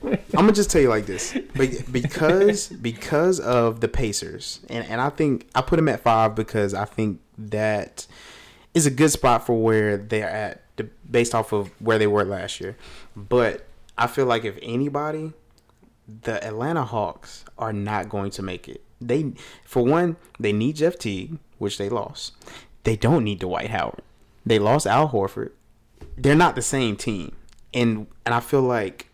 [0.02, 5.00] I'm gonna just tell you like this, Be- because because of the Pacers, and and
[5.00, 8.06] I think I put them at five because I think that
[8.74, 10.61] is a good spot for where they're at, the-
[11.10, 12.76] based off of where they were last year.
[13.16, 13.66] But
[13.96, 15.32] I feel like if anybody,
[16.22, 18.82] the Atlanta Hawks are not going to make it.
[19.00, 19.32] They,
[19.64, 22.34] for one, they need Jeff Teague, which they lost.
[22.84, 24.02] They don't need Dwight Howard.
[24.44, 25.50] They lost Al Horford.
[26.16, 27.34] They're not the same team,
[27.72, 29.08] and and I feel like,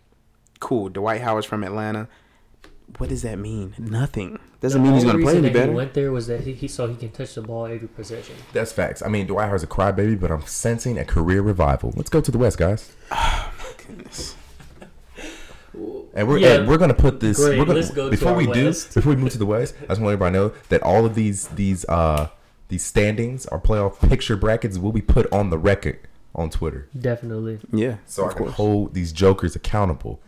[0.59, 0.89] cool.
[0.89, 2.09] Dwight Howard's from Atlanta.
[2.97, 3.75] What does that mean?
[3.79, 4.39] Nothing.
[4.61, 6.27] Doesn't mean he's The going only to play reason any that He went there was
[6.27, 8.35] that he, he saw he can touch the ball every possession.
[8.53, 9.03] That's facts.
[9.03, 11.93] I mean, Dwight Howard's a crybaby, but I'm sensing a career revival.
[11.97, 12.93] Let's go to the West, guys.
[13.87, 14.35] Goodness.
[16.15, 16.55] And we're Yeah.
[16.55, 17.37] and we're gonna put this.
[17.39, 18.89] Great, we're gonna, let's go before our we West.
[18.89, 19.75] do before we move to the West.
[19.85, 22.29] I just want everybody to know that all of these these uh
[22.69, 26.01] these standings, our playoff picture brackets, will be put on the record
[26.35, 27.61] on Twitter, Definitely.
[27.73, 27.97] Yeah.
[28.07, 28.57] so I of can course.
[28.57, 30.21] hold these jokers accountable.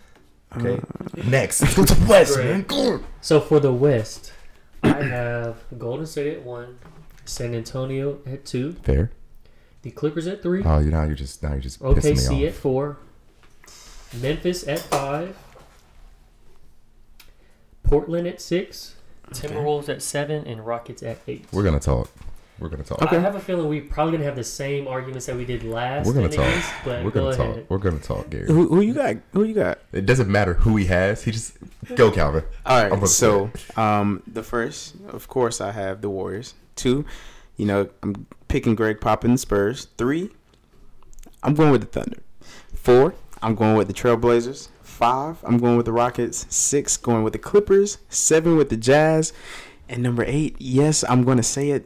[0.56, 0.74] Okay.
[0.78, 2.34] Uh, next, let's go to the West.
[2.34, 2.46] Great.
[2.46, 2.62] man.
[2.62, 3.00] Go.
[3.20, 4.32] So for the West,
[4.82, 6.78] I have Golden State at one,
[7.24, 9.12] San Antonio at two, Fair.
[9.82, 12.46] the Clippers at three, Oh, you now you're just now you're just pissing OKC me
[12.46, 12.98] at four,
[14.20, 15.36] Memphis at five,
[17.84, 18.96] Portland at six,
[19.30, 21.46] Timberwolves at seven, and Rockets at eight.
[21.52, 22.10] We're gonna talk.
[22.60, 23.02] We're gonna talk.
[23.02, 26.06] I have a feeling we're probably gonna have the same arguments that we did last.
[26.06, 26.46] We're gonna talk.
[26.56, 27.46] East, but We're gonna talk.
[27.48, 27.66] ahead.
[27.68, 28.46] We're gonna talk, Gary.
[28.46, 29.16] Who, who you got?
[29.32, 29.78] Who you got?
[29.92, 31.22] It doesn't matter who he has.
[31.24, 31.54] He just
[31.94, 32.44] go, Calvin.
[32.66, 32.90] All I'm right.
[32.90, 36.54] gonna So, um, the first, of course, I have the Warriors.
[36.76, 37.04] Two,
[37.56, 39.88] you know, I'm picking Greg Pop and the Spurs.
[39.96, 40.30] Three,
[41.42, 42.18] I'm going with the Thunder.
[42.74, 44.68] Four, I'm going with the Trailblazers.
[44.82, 46.46] Five, I'm going with the Rockets.
[46.54, 47.98] Six, going with the Clippers.
[48.10, 49.32] Seven, with the Jazz.
[49.88, 51.84] And number eight, yes, I'm going to say it,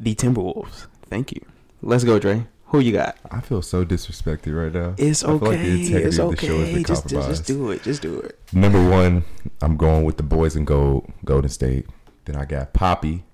[0.00, 0.86] the Timberwolves.
[1.08, 1.44] Thank you.
[1.82, 2.46] Let's go, Dre.
[2.66, 3.16] Who you got?
[3.30, 4.94] I feel so disrespected right now.
[4.96, 5.46] It's I feel okay.
[5.48, 6.82] like the integrity it's of the show has okay.
[6.84, 7.82] Just, just, just do it.
[7.82, 8.38] Just do it.
[8.52, 9.24] Number one,
[9.60, 11.86] I'm going with the boys in gold, Golden State.
[12.24, 13.24] Then I got Poppy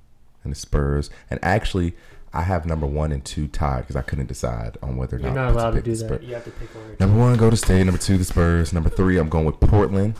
[0.42, 1.10] and the Spurs.
[1.28, 1.94] And actually,
[2.32, 5.26] I have number one and two tied because I couldn't decide on whether or not.
[5.26, 6.22] You're not, not allowed to pick do the that.
[6.22, 6.96] You have to pick one.
[6.98, 7.84] Number one, Golden State.
[7.84, 8.72] Number two, the Spurs.
[8.72, 10.14] Number three, I'm going with Portland,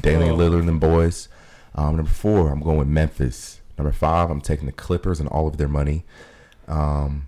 [0.00, 0.36] Damian Oh.
[0.38, 1.28] Lillard and them boys.
[1.74, 3.60] Um, number four, I'm going with Memphis.
[3.78, 6.04] Number five, I'm taking the Clippers and all of their money.
[6.68, 7.26] Um,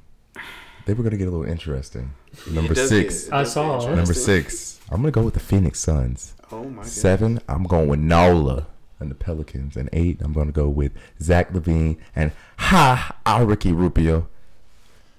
[0.87, 2.12] they were going to get a little interesting.
[2.50, 3.87] Number six, get- I saw.
[3.94, 6.35] number six, I'm going to go with the Phoenix Suns.
[6.52, 6.87] Oh my god.
[6.87, 8.66] Seven, I'm going with Nola.
[9.00, 9.76] and the Pelicans.
[9.76, 14.28] And eight, I'm going to go with Zach LaVine and Ha our Ricky Rubio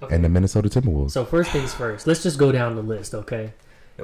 [0.10, 1.12] and the Minnesota Timberwolves.
[1.12, 3.52] So first things first, let's just go down the list, okay?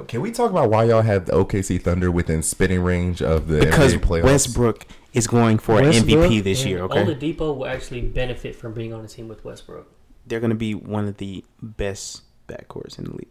[0.08, 3.60] Can we talk about why y'all have the OKC Thunder within spitting range of the
[3.60, 4.24] because NBA playoffs?
[4.24, 6.82] Westbrook is going for an Westbrook MVP this and year.
[6.82, 9.90] Okay, Oladipo will actually benefit from being on a team with Westbrook.
[10.26, 13.28] they're going to be one of the best backcourts in the league.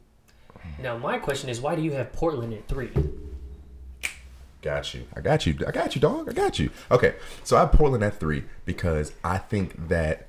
[0.81, 2.91] Now my question is, why do you have Portland at three?
[4.61, 5.03] Got you.
[5.13, 5.57] I got you.
[5.67, 6.29] I got you, dog.
[6.29, 6.69] I got you.
[6.89, 10.27] Okay, so I have Portland at three because I think that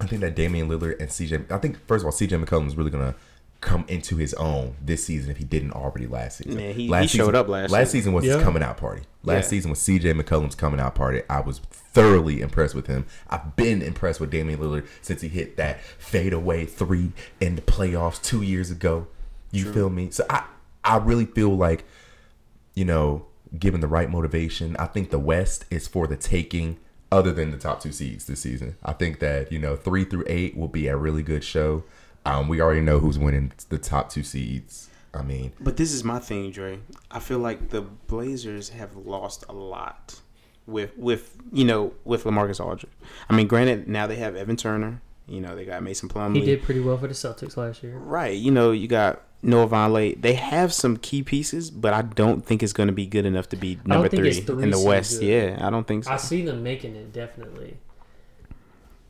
[0.00, 1.50] I think that Damian Lillard and CJ.
[1.50, 3.16] I think first of all, CJ McCollum is really gonna
[3.60, 6.54] come into his own this season if he didn't already last season.
[6.56, 8.00] Man, he- he last showed up last Last season.
[8.00, 9.02] season was his coming out party.
[9.24, 9.48] Last Yeah.
[9.50, 11.22] season was CJ McCollum's coming out party.
[11.28, 13.04] I was thoroughly impressed with him.
[13.28, 18.22] I've been impressed with Damian Lillard since he hit that fadeaway three in the playoffs
[18.22, 19.08] two years ago.
[19.50, 20.10] You feel me?
[20.10, 20.44] So I
[20.84, 21.84] I really feel like
[22.74, 23.26] you know,
[23.58, 26.76] given the right motivation, I think the West is for the taking.
[27.10, 30.24] Other than the top two seeds this season, I think that you know three through
[30.26, 31.82] eight will be a really good show.
[32.28, 34.88] Um, we already know who's winning the top two seeds.
[35.14, 36.80] I mean, But this is my thing, Dre.
[37.10, 40.20] I feel like the Blazers have lost a lot
[40.66, 42.90] with with you know with Lamarcus Aldridge.
[43.28, 45.00] I mean, granted, now they have Evan Turner.
[45.26, 46.36] You know, they got Mason Plumlee.
[46.36, 47.96] He did pretty well for the Celtics last year.
[47.96, 48.36] right.
[48.36, 50.20] You know, you got Noah Vonleh.
[50.20, 53.48] They have some key pieces, but I don't think it's going to be good enough
[53.50, 55.20] to be number three, three in the West.
[55.20, 55.26] good.
[55.26, 56.10] Yeah, I don't think so.
[56.10, 57.76] I I, see them making it definitely.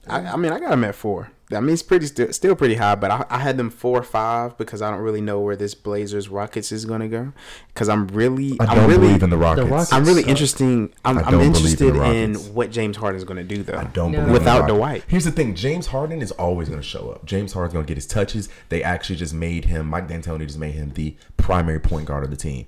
[0.09, 1.31] I, mean, I got them at four.
[1.51, 4.03] I mean, it's pretty still, still pretty high, but I, I had them four or
[4.03, 7.33] five because I don't really know where this Blazers Rockets is going to go.
[7.69, 9.67] Because I'm really, I I'm don't really, believe in the Rockets.
[9.69, 10.29] Rockets- I'm really suck.
[10.31, 10.93] interesting.
[11.07, 13.79] I'm, I I'm don't in interested in what James Harden is going to do, though.
[13.79, 14.19] I don't No.
[14.19, 15.05] believe in Without the Dwight.
[15.09, 17.25] Here's the thing: James Harden is always going to show up.
[17.25, 18.51] James Harden's going to get his touches.
[18.69, 19.87] They actually just made him.
[19.87, 22.67] Mike D'Antoni just made him the primary point guard of the team.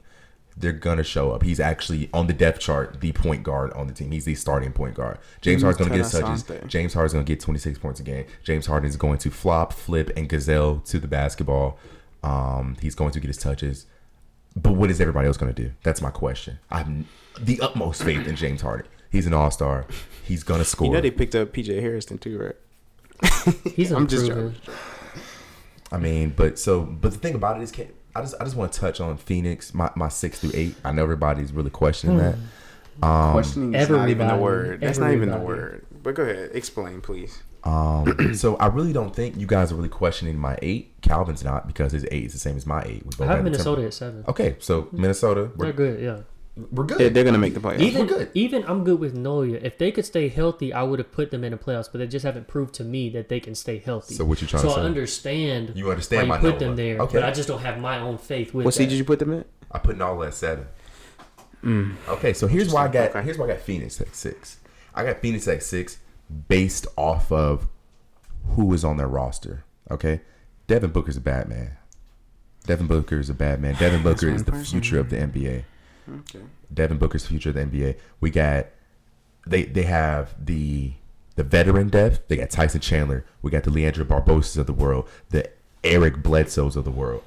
[0.61, 1.42] They're gonna show up.
[1.42, 4.11] He's actually on the depth chart, the point guard on the team.
[4.11, 5.18] He's the starting point guard.
[5.40, 6.44] James Harden's gonna get touches.
[6.68, 8.27] James Harden's gonna get 26 points a game.
[8.44, 11.79] James Harden is going to flop, flip, and gazelle to the basketball.
[12.23, 13.87] Um, he's going to get his touches.
[14.55, 15.73] But what is everybody else going to do?
[15.83, 16.59] That's my question.
[16.70, 16.90] I have
[17.40, 18.87] the utmost faith in James Harden.
[19.11, 19.87] He's an all star.
[20.25, 20.88] He's going to score.
[20.88, 23.64] You know they picked up PJ Harrison too, right?
[23.75, 24.57] He's I'm just improving.
[25.92, 28.57] I mean, but so, but the thing about it is, can- I just, I just
[28.57, 30.75] want to touch on Phoenix, my, my six through eight.
[30.85, 32.37] I know everybody's really questioning that.
[33.03, 34.81] Um, Questioning is not even the word.
[34.81, 35.87] That's not even the word.
[36.03, 37.42] But go ahead, explain, please.
[37.64, 40.92] um, so I really don't think you guys are really questioning my eight.
[41.03, 43.05] Calvin's not because his eight is the same as my eight.
[43.05, 44.25] We both I have had the Minnesota Timber- at seven.
[44.29, 46.20] Okay, so Minnesota, They're we're, good, yeah.
[46.70, 46.99] We're good.
[46.99, 47.81] They're, they're gonna make the playoffs.
[47.81, 48.31] Even good.
[48.35, 49.62] even I'm good with Noya.
[49.62, 51.88] If they could stay healthy, I would have put them in the playoffs.
[51.90, 54.14] But they just haven't proved to me that they can stay healthy.
[54.14, 54.79] So what you trying so to say?
[54.81, 55.73] So I understand.
[55.75, 56.68] You understand why my you put Noah.
[56.68, 56.99] them there.
[57.01, 57.14] Okay.
[57.18, 58.90] But I just don't have my own faith with what seed that.
[58.90, 59.46] did you put them at?
[59.70, 60.66] I put Nola at seven.
[61.62, 61.92] Hmm.
[62.09, 63.23] Okay, so here's why I got Okay.
[63.23, 64.59] here's why I got Phoenix at six.
[64.94, 65.99] I got Phoenix at six
[66.49, 67.68] based off of
[68.57, 69.64] who is on their roster.
[69.90, 70.23] Okay,
[70.66, 71.77] Devin Booker's a bad man.
[72.66, 73.75] Devin Booker is a bad man.
[73.79, 74.81] Devin Booker is the person.
[74.81, 75.64] future of the NBA.
[76.11, 76.44] Okay.
[76.73, 77.99] Devin Booker's future of the NBA.
[78.20, 78.66] We got
[79.46, 80.92] they they have the
[81.37, 82.29] the veteran depth.
[82.29, 83.25] They got Tyson Chandler.
[83.42, 85.09] We got the Leandro Barbosas of the world.
[85.31, 85.51] The
[85.83, 87.23] Eric Bledsoes of the world.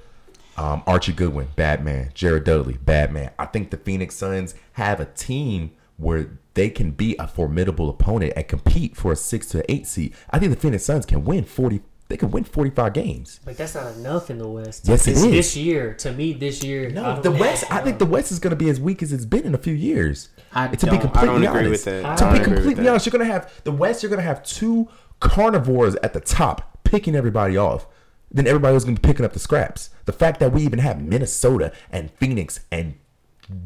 [0.56, 2.12] Um, Archie Goodwin, bad man.
[2.14, 3.32] Jared Dudley, bad man.
[3.40, 8.34] I think the Phoenix Suns have a team where they can be a formidable opponent
[8.36, 10.14] and compete for a six to eight seed.
[10.30, 11.82] I think the Phoenix Suns can win forty.
[12.14, 13.40] They can win forty five games.
[13.44, 14.88] But that's not enough in the West.
[14.88, 15.32] Yes, it this, is.
[15.32, 16.92] This year, to me, this year.
[16.92, 17.64] No, the West.
[17.64, 19.56] it's I think the West is going to be as weak as it's been in
[19.56, 20.30] a few years.
[20.54, 22.18] I to don't- be I completely don't agree honest, with that.
[22.20, 24.04] To don't be completely honest, you're going to have the West.
[24.04, 24.90] You're going to have two
[25.22, 27.88] carnivores at the top picking everybody off.
[28.30, 29.90] Then everybody else going to be picking up the scraps.
[30.06, 32.94] The fact that we even have Minnesota and Phoenix and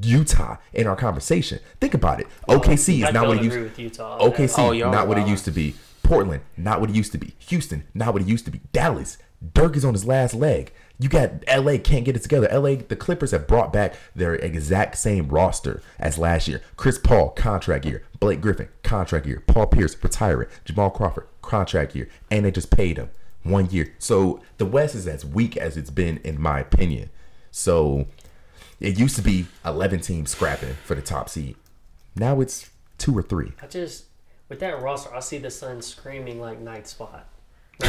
[0.01, 1.59] Utah in our conversation.
[1.81, 2.27] Think about it.
[2.47, 3.59] OKC is not don't what it used.
[3.59, 4.19] with Utah.
[4.19, 5.75] OKC, Oh, y'all not what it used to be.
[6.07, 7.33] Portland, not what it used to be.
[7.39, 8.61] Houston, not what it used to be.
[8.71, 9.17] Dallas,
[9.53, 10.71] Dirk is on his last leg.
[10.97, 12.47] You got LA can't get it together.
[12.49, 16.61] LA, the Clippers have brought back their exact same roster as last year.
[16.77, 18.03] Chris Paul, contract year.
[18.21, 19.43] Blake Griffin, contract year.
[19.47, 20.47] Paul Pierce, retiring.
[20.63, 22.07] Jamal Crawford, contract year.
[22.31, 23.09] And they just paid him
[23.43, 23.93] one year.
[23.99, 27.09] So the West is as weak as it's been, in my opinion.
[27.51, 28.07] So
[28.79, 31.57] it used to be 11 teams scrapping for the top seed.
[32.15, 33.51] Now it's two or three.
[33.61, 34.05] I just
[34.49, 37.27] with that roster, I see the Suns screaming like night spot.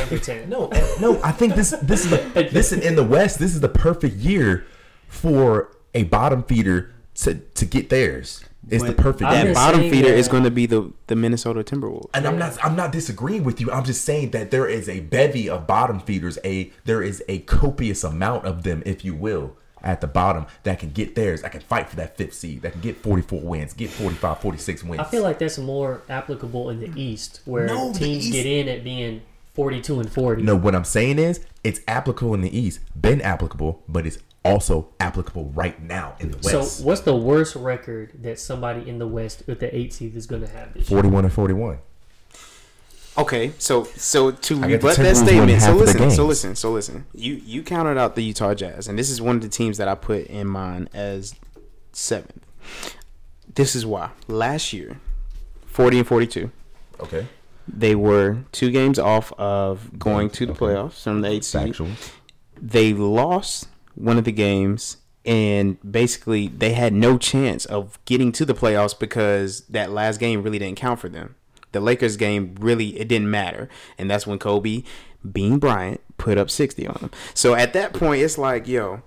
[0.48, 1.18] No, uh, no.
[1.22, 3.38] I think this this is the, this in the West.
[3.38, 4.66] This is the perfect year
[5.06, 8.44] for a bottom feeder to to get theirs.
[8.68, 11.62] It's the perfect I've That bottom feeder that- is going to be the the Minnesota
[11.62, 12.10] Timberwolves.
[12.12, 13.72] And I'm not I'm not disagreeing with you.
[13.72, 16.38] I'm just saying that there is a bevy of bottom feeders.
[16.44, 19.56] A there is a copious amount of them, if you will,
[19.88, 22.72] at the bottom that can get theirs, that can fight for that fifth seed, that
[22.72, 25.00] can get 44 wins, get 45, 46 wins.
[25.00, 28.68] I feel like that's more applicable in the East, where No, teams East- get in
[28.68, 29.22] at being
[29.54, 30.42] forty-two and forty.
[30.42, 34.90] No, what I'm saying is it's applicable in the East, been applicable, but it's also
[35.00, 36.78] applicable right now in the West.
[36.78, 40.26] So, what's the worst record that somebody in the West with the eight seed is
[40.26, 41.00] going to have this year?
[41.00, 41.78] 41 and 41.
[43.18, 46.54] Okay, so so to I rebut that statement, so half of the listen, so listen,
[46.56, 47.04] so listen.
[47.12, 49.88] You you counted out the Utah Jazz, and this is one of the teams that
[49.88, 51.34] I put in mine as
[51.92, 52.44] seventh.
[53.52, 55.00] This is why last year,
[55.66, 56.52] forty and forty-two,
[57.00, 57.26] Okay.
[57.66, 60.66] they were two games off of going to the Okay.
[60.66, 61.76] playoffs from the eighth seed.
[62.62, 68.44] They lost one of the games, and basically they had no chance of getting to
[68.44, 71.34] the playoffs because that last game really didn't count for them.
[71.72, 74.82] The Lakers game really it didn't matter, and that's when Kobe,
[75.30, 77.10] Bean Bryant, put up sixty on them.
[77.34, 79.02] So at that point, it's like, yo,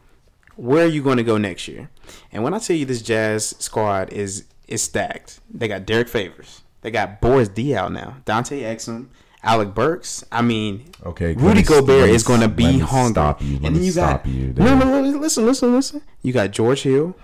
[0.56, 1.90] where are you going to go next year?
[2.32, 6.62] And when I tell you this Jazz squad is is stacked, they got Derrick Favors,
[6.82, 9.08] they got Boris Diaw now, Dante Exum,
[9.44, 10.24] Alec Burks.
[10.32, 13.14] I mean, Okay, Rudy Gobert is going to be hungry.
[13.14, 16.02] stop you, let and then you got you no, no, no, listen, listen, listen.
[16.22, 17.16] You got George Hill,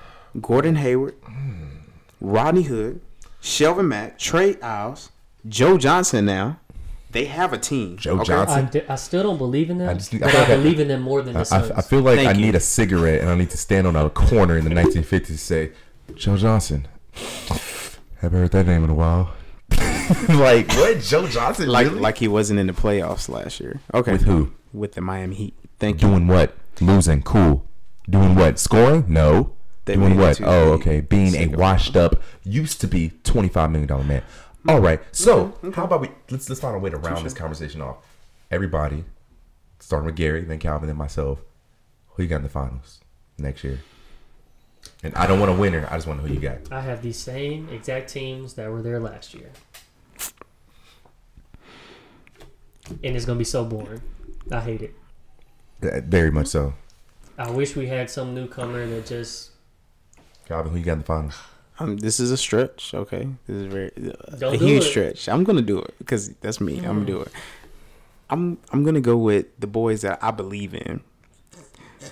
[0.41, 1.15] Gordon Hayward,
[2.19, 3.01] Rodney Hood,
[3.41, 5.11] Shelvin Mack, Trey Lyles,
[5.47, 6.25] Joe Johnson.
[6.25, 6.59] Now
[7.11, 7.97] they have a team.
[7.97, 8.83] Joe I, Johnson.
[8.89, 10.79] I still don't believe in them, I just- I but feel I like I- believe
[10.79, 11.71] in them more than the I, Suns.
[11.71, 12.45] I feel like Thank I you.
[12.45, 15.39] need a cigarette and I need to stand on a corner in the 1950s and
[15.39, 15.71] say,
[16.15, 16.87] Joe Johnson.
[18.21, 19.31] Haven't heard that name in a while.
[20.29, 20.99] like what?
[21.01, 21.67] Joe Johnson?
[21.69, 21.99] Like really?
[21.99, 23.79] like he wasn't in the playoffs last year.
[23.93, 24.51] Okay, With who?
[24.73, 25.53] With the Miami Heat.
[25.79, 26.07] Thank you.
[26.09, 26.55] doing what?
[26.79, 27.21] Losing.
[27.21, 27.65] Cool.
[28.09, 28.57] Doing what?
[28.59, 29.05] Scoring?
[29.07, 29.53] No.
[29.85, 30.39] They doing what?
[30.41, 31.01] Oh, okay.
[31.01, 34.23] Being a washed up, used to be twenty five million dollar man.
[34.67, 34.75] Mm-hmm.
[34.75, 34.99] All right.
[35.11, 35.67] So mm-hmm.
[35.67, 35.71] Mm-hmm.
[35.71, 37.97] how about we let's let's find a way to round this conversation off.
[38.51, 39.05] Everybody,
[39.79, 41.39] starting with Gary, then Calvin, then myself.
[42.09, 42.99] Who you got in the finals
[43.37, 43.79] next year?
[45.03, 45.87] And I don't want a winner.
[45.89, 46.71] I just want to know who you got.
[46.71, 49.51] I have the same exact teams that were there last year,
[52.89, 54.01] and it's gonna be so boring.
[54.51, 54.95] I hate it.
[55.83, 56.73] Uh, Very much so.
[57.37, 59.51] I wish we had some newcomer that just
[60.47, 61.35] Calvin, who you got in the finals?
[61.79, 62.93] Um, this is a stretch.
[62.93, 63.91] Okay, this is very
[64.39, 64.89] Don't a huge it.
[64.89, 65.29] stretch.
[65.29, 66.77] I'm gonna do it because that's me.
[66.79, 67.31] I'm gonna do it.
[68.29, 71.01] I'm I'm gonna go with the boys that I believe in.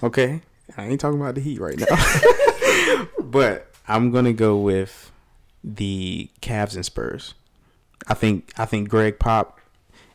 [0.04, 0.42] Okay,
[0.78, 5.12] I ain't talking about the Heat right now, but I'm gonna go with
[5.64, 7.34] the Cavs and Spurs.
[8.08, 9.60] I think I think Greg Pop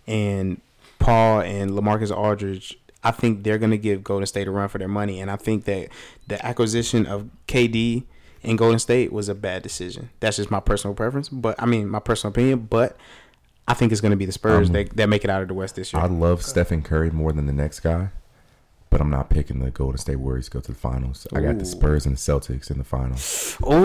[0.06, 0.60] and
[0.98, 2.78] Paul and LaMarcus Aldridge.
[3.02, 5.64] I think they're gonna give Golden State a run for their money, and I think
[5.64, 5.88] that
[6.28, 8.04] the acquisition of KD
[8.42, 10.10] in Golden State was a bad decision.
[10.20, 12.66] That's just my personal preference, but I mean my personal opinion.
[12.70, 12.96] But
[13.68, 15.54] I think it's gonna be the Spurs Um, that, that make it out of the
[15.54, 16.02] West this year.
[16.02, 18.08] I love Stephen Curry more than the next guy,
[18.88, 21.26] but I'm not picking the Golden State Warriors to go to the finals.
[21.32, 23.56] I got the Spurs and the Celtics in the finals.
[23.62, 23.76] oh,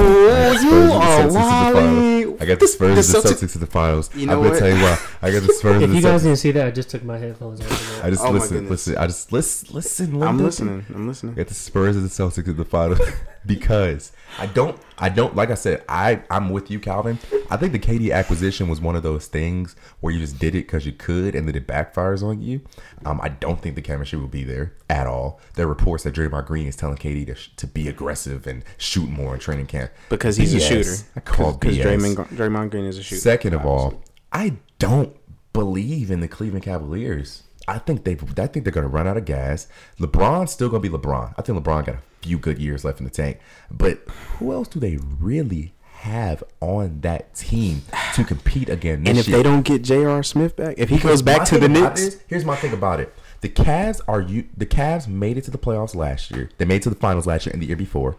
[0.54, 2.42] you are Celtics wild.
[2.42, 4.10] I got the Spurs and the Celtics- Celtics to the finals.
[4.16, 4.98] You know I'm gonna tell you why.
[5.22, 6.24] I got the Spurs If and the you guys Celtics.
[6.24, 8.04] didn't see that, I just took my headphones off.
[8.04, 8.98] I just Oh listen, listen.
[8.98, 10.24] I just listen, listen.
[10.24, 10.86] I'm listening.
[10.96, 11.34] I'm listening.
[11.34, 13.00] I got the Spurs and the Celtics in the finals
[13.46, 15.36] because I don't, I don't.
[15.36, 17.18] Like I said, I I'm with you, Calvin.
[17.50, 20.68] I think the KD acquisition was one of those things where you just did it
[20.68, 22.62] because you could, and then it backfires on you.
[23.06, 25.40] Um, I don't think the chemistry will be there at all.
[25.54, 28.64] There are reports that Draymond Green is telling KD to, sh- to be aggressive and
[28.78, 30.96] shoot more in training camp Because he's a shooter.
[31.16, 31.84] I call Because BS.
[31.84, 33.22] Draymond, Draymond Green is a shooter.
[33.22, 34.02] Second of all,
[34.34, 35.16] I don't
[35.54, 37.44] believe in the Cleveland Cavaliers.
[37.68, 39.68] I think they, I think they're gonna run out of gas.
[40.00, 41.34] LeBron's still gonna be LeBron.
[41.38, 43.40] I think LeBron got a few good years left in the tank.
[43.72, 44.00] But
[44.38, 47.82] who else do they really have on that team
[48.14, 49.04] to compete again?
[49.08, 49.38] and if year?
[49.38, 50.22] they don't get J.R.
[50.22, 53.00] Smith back, if he Because goes back to the Knicks, this- here's my thing about
[53.00, 54.46] it: the Cavs are you.
[54.56, 56.50] The Cavs made it to the playoffs last year.
[56.60, 58.16] They made it to the finals last year and the year before,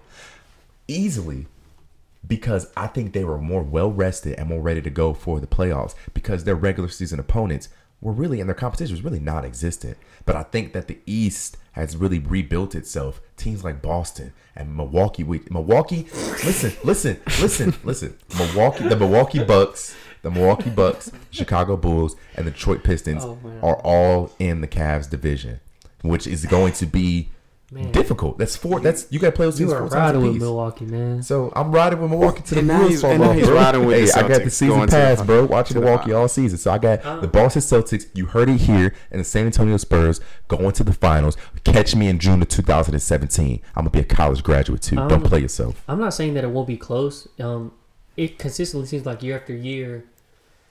[0.89, 1.47] easily,
[2.27, 5.47] because I think they were more well rested and more ready to go for the
[5.47, 7.69] playoffs because their regular season opponents
[8.01, 9.97] were really and their competition was really non-existent.
[10.25, 13.21] But I think that the East has really rebuilt itself.
[13.37, 15.23] Teams like Boston and Milwaukee.
[15.25, 16.07] We, Milwaukee.
[16.45, 18.17] Listen, listen, listen, listen.
[18.37, 18.89] Milwaukee.
[18.89, 19.95] The Milwaukee Bucks.
[20.23, 25.09] The Milwaukee Bucks, Chicago Bulls, and the Detroit Pistons Oh, are all in the Cavs
[25.09, 25.61] division,
[26.03, 27.29] which is going to be
[27.73, 27.91] Man.
[27.91, 28.39] difficult.
[28.39, 28.79] That's four.
[28.79, 30.41] That's you got to play those You teams are four times riding a with.
[30.41, 31.23] Milwaukee, man.
[31.23, 33.55] So I'm riding with Milwaukee to the And now fall and now off, he's bro.
[33.57, 35.45] riding with hey, the I got the Celtics season going to the pass, bro.
[35.47, 36.59] Watching the Milwaukee all season.
[36.59, 37.21] So I got Uh.
[37.21, 38.07] the Boston Celtics.
[38.14, 41.37] You heard it here, and the San Antonio Spurs going to the finals.
[41.64, 43.61] Catch me in June of 2017.
[43.75, 44.99] I'm gonna be a college graduate too.
[44.99, 45.83] Um, Don't play yourself.
[45.89, 47.27] I'm not saying that it won't be close.
[47.41, 47.73] Um,
[48.17, 50.05] it consistently seems like year after year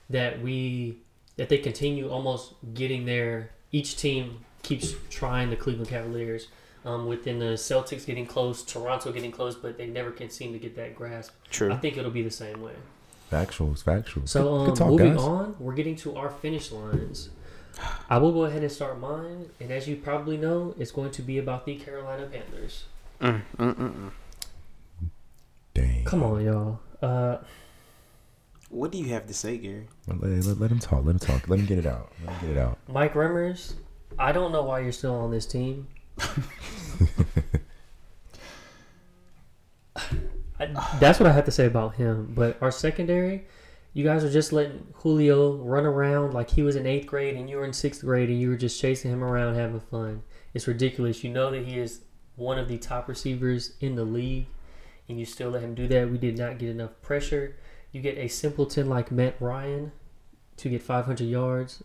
[0.10, 1.00] that we
[1.38, 3.50] that they continue almost getting there.
[3.74, 6.48] Each team keeps trying the Cleveland Cavaliers,
[6.86, 10.60] Um, within the Celtics getting close, Toronto getting close, but they never can seem to
[10.60, 11.34] get that grasp.
[11.50, 11.74] True.
[11.74, 12.74] I think it'll be the same way.
[13.32, 14.30] Factuals, factuals.
[14.30, 15.24] So Good- um, good talk, moving guys.
[15.24, 17.30] on, we're getting to our finish lines.
[18.08, 21.22] I will go ahead and start mine, and as you probably know, it's going to
[21.24, 22.86] be about the Carolina Panthers.
[23.20, 24.12] Mm, mm, mm, mm.
[25.74, 26.04] Dang.
[26.06, 26.80] Come on, y'all.
[27.02, 27.38] Uh,
[28.70, 29.88] What do you have to say, Gary?
[30.08, 31.04] Let, let- let him talk.
[31.04, 31.48] Let him talk.
[31.50, 32.12] Let him get it out.
[32.26, 32.78] Let him get it out.
[32.88, 33.74] Mike Remmers,
[34.20, 35.88] I don't know why you're still on this team.
[40.60, 42.34] I, that's what I have to say about him.
[42.36, 43.46] But our secondary,
[43.94, 47.50] you guys are just letting Julio run around like he was in eighth grade and
[47.50, 50.24] you were in sixth grade and you were just chasing him around having fun.
[50.54, 51.24] It's ridiculous.
[51.24, 52.02] You know that he is
[52.36, 54.48] one of the top receivers in the league,
[55.08, 56.10] and you still let him do that.
[56.10, 57.56] We did not get enough pressure.
[57.92, 59.92] You get a simpleton like Matt Ryan
[60.58, 61.84] to get 500 yards.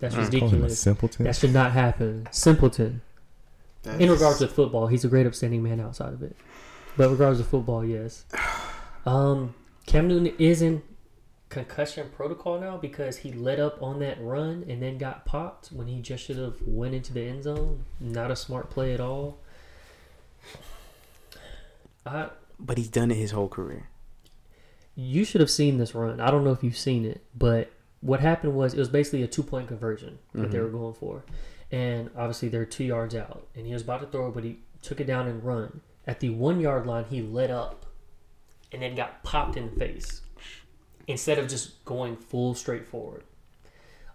[0.00, 0.14] That's.
[0.14, 0.80] Call him a ridiculous.
[1.26, 2.28] That should not happen.
[2.30, 3.02] Simpleton.
[3.86, 6.36] In regards to football, he's a great upstanding man outside of it.
[6.96, 8.24] But regards to football, yes.
[9.06, 9.54] Um,
[9.84, 10.82] Cam Newton is in
[11.50, 15.86] concussion protocol now because he let up on that run and then got popped when
[15.88, 17.84] he just should have went into the end zone.
[18.00, 19.40] Not a smart play at all.
[22.06, 23.88] I but he's done it his whole career.
[24.94, 26.18] you should have seen this run.
[26.20, 27.70] I don't know if you've seen it, but
[28.00, 31.24] what happened was it was basically a two point conversion that they were going for.
[31.74, 33.48] And obviously they're two yards out.
[33.56, 35.80] And he was about to throw, but he took it down and run.
[36.06, 37.84] At the one yard line, he let up
[38.70, 40.20] and then got popped in the face
[41.08, 43.24] instead of just going full straight forward.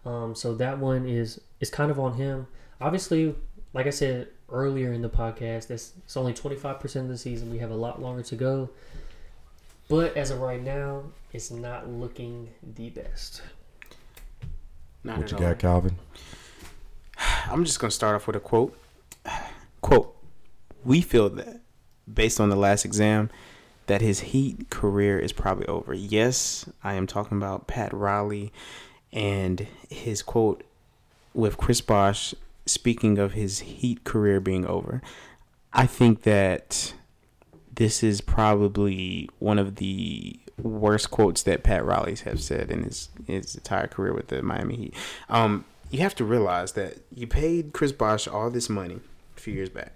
[0.05, 2.47] Um, so that one is is kind of on him.
[2.79, 3.35] Obviously,
[3.73, 7.17] like I said earlier in the podcast, that's it's only twenty five percent of the
[7.17, 7.51] season.
[7.51, 8.69] We have a lot longer to go.
[9.89, 11.03] But as of right now,
[11.33, 13.41] it's not looking the best.
[15.03, 15.43] Not what you all.
[15.43, 15.95] got, Calvin?
[17.47, 18.77] I'm just going to start off with a quote.
[19.81, 20.15] Quote,
[20.83, 21.61] we feel that
[22.11, 23.29] based on the last exam
[23.87, 25.93] that his Heat career is probably over.
[25.93, 28.51] Yes, I am talking about Pat Riley
[29.11, 30.63] and his quote
[31.33, 32.35] with Chris Bosh
[32.65, 35.01] speaking of his Heat career being over.
[35.73, 36.93] I think that
[37.73, 43.09] this is probably one of the worst quotes that Pat Riley's have said in his
[43.25, 44.93] his entire career with the Miami Heat.
[45.29, 48.99] Um, you have to realize that you paid Chris Bosh all this money
[49.35, 49.93] a few years back.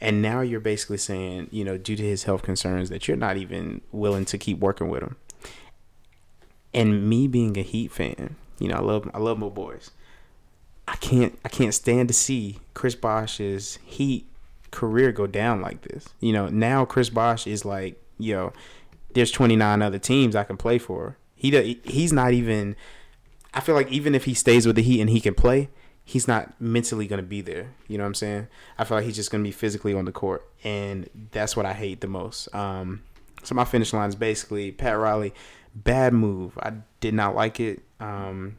[0.00, 3.36] And now you're basically saying, you know, due to his health concerns, that you're not
[3.36, 5.16] even willing to keep working with him.
[6.72, 9.92] And me being a Heat fan, you know, I love I love my boys.
[10.88, 14.26] I can't I can't stand to see Chris Bosh's Heat
[14.72, 16.08] career go down like this.
[16.20, 18.52] You know, now Chris Bosh is like, yo,
[19.14, 21.16] there's 29 other teams I can play for.
[21.36, 22.76] He he's not even.
[23.54, 25.68] I feel like even if he stays with the Heat and he can play,
[26.04, 27.72] he's not mentally gonna be there.
[27.88, 28.48] You know what I'm saying?
[28.78, 31.72] I feel like he's just gonna be physically on the court, and that's what I
[31.72, 32.52] hate the most.
[32.54, 33.02] Um,
[33.42, 35.32] so my finish line is basically Pat Riley,
[35.74, 36.58] bad move.
[36.62, 37.82] I did not like it.
[38.00, 38.56] Um,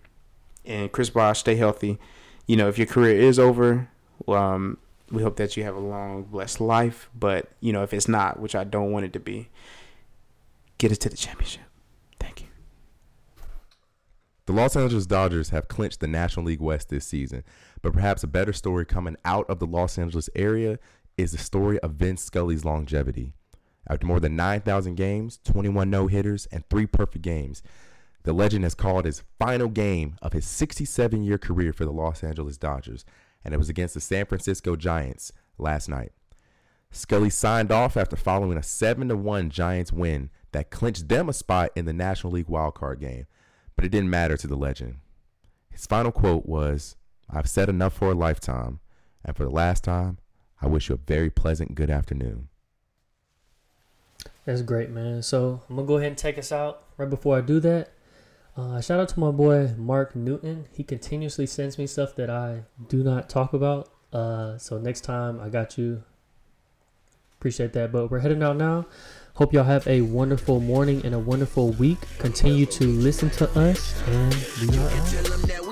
[0.65, 1.99] and Chris Bosh, stay healthy.
[2.47, 3.89] You know, if your career is over,
[4.27, 4.77] um,
[5.11, 7.09] we hope that you have a long, blessed life.
[7.17, 9.49] But you know, if it's not, which I don't want it to be,
[10.77, 11.64] get us to the championship.
[14.55, 17.43] Los Angeles Dodgers have clinched the National League West this season,
[17.81, 20.79] but perhaps a better story coming out of the Los Angeles area
[21.17, 23.33] is the story of Vin Scully's longevity.
[23.85, 27.63] After more than 9,000 games, 21 no hitters, and three perfect games,
[28.23, 32.23] the legend has called his final game of his 67 year career for the Los
[32.23, 33.03] Angeles Dodgers,
[33.43, 36.13] and it was against the San Francisco Giants last night.
[36.91, 41.71] Scully signed off after following a 7 1 Giants win that clinched them a spot
[41.75, 43.25] in the National League wildcard game,
[43.75, 44.97] but it didn't matter to the legend.
[45.69, 46.95] His final quote was
[47.29, 48.79] I've said enough for a lifetime,
[49.23, 50.19] and for the last time,
[50.61, 52.49] I wish you a very pleasant good afternoon.
[54.45, 55.21] That's great, man.
[55.23, 56.83] So I'm gonna go ahead and take us out.
[56.97, 57.91] Right before I do that,
[58.55, 60.67] uh, shout out to my boy Mark Newton.
[60.71, 63.89] He continuously sends me stuff that I do not talk about.
[64.13, 66.03] Uh, so next time I got you.
[67.37, 67.91] Appreciate that.
[67.91, 68.85] But we're heading out now.
[69.35, 71.97] Hope y'all have a wonderful morning and a wonderful week.
[72.19, 75.64] Continue to listen to us, and we are out.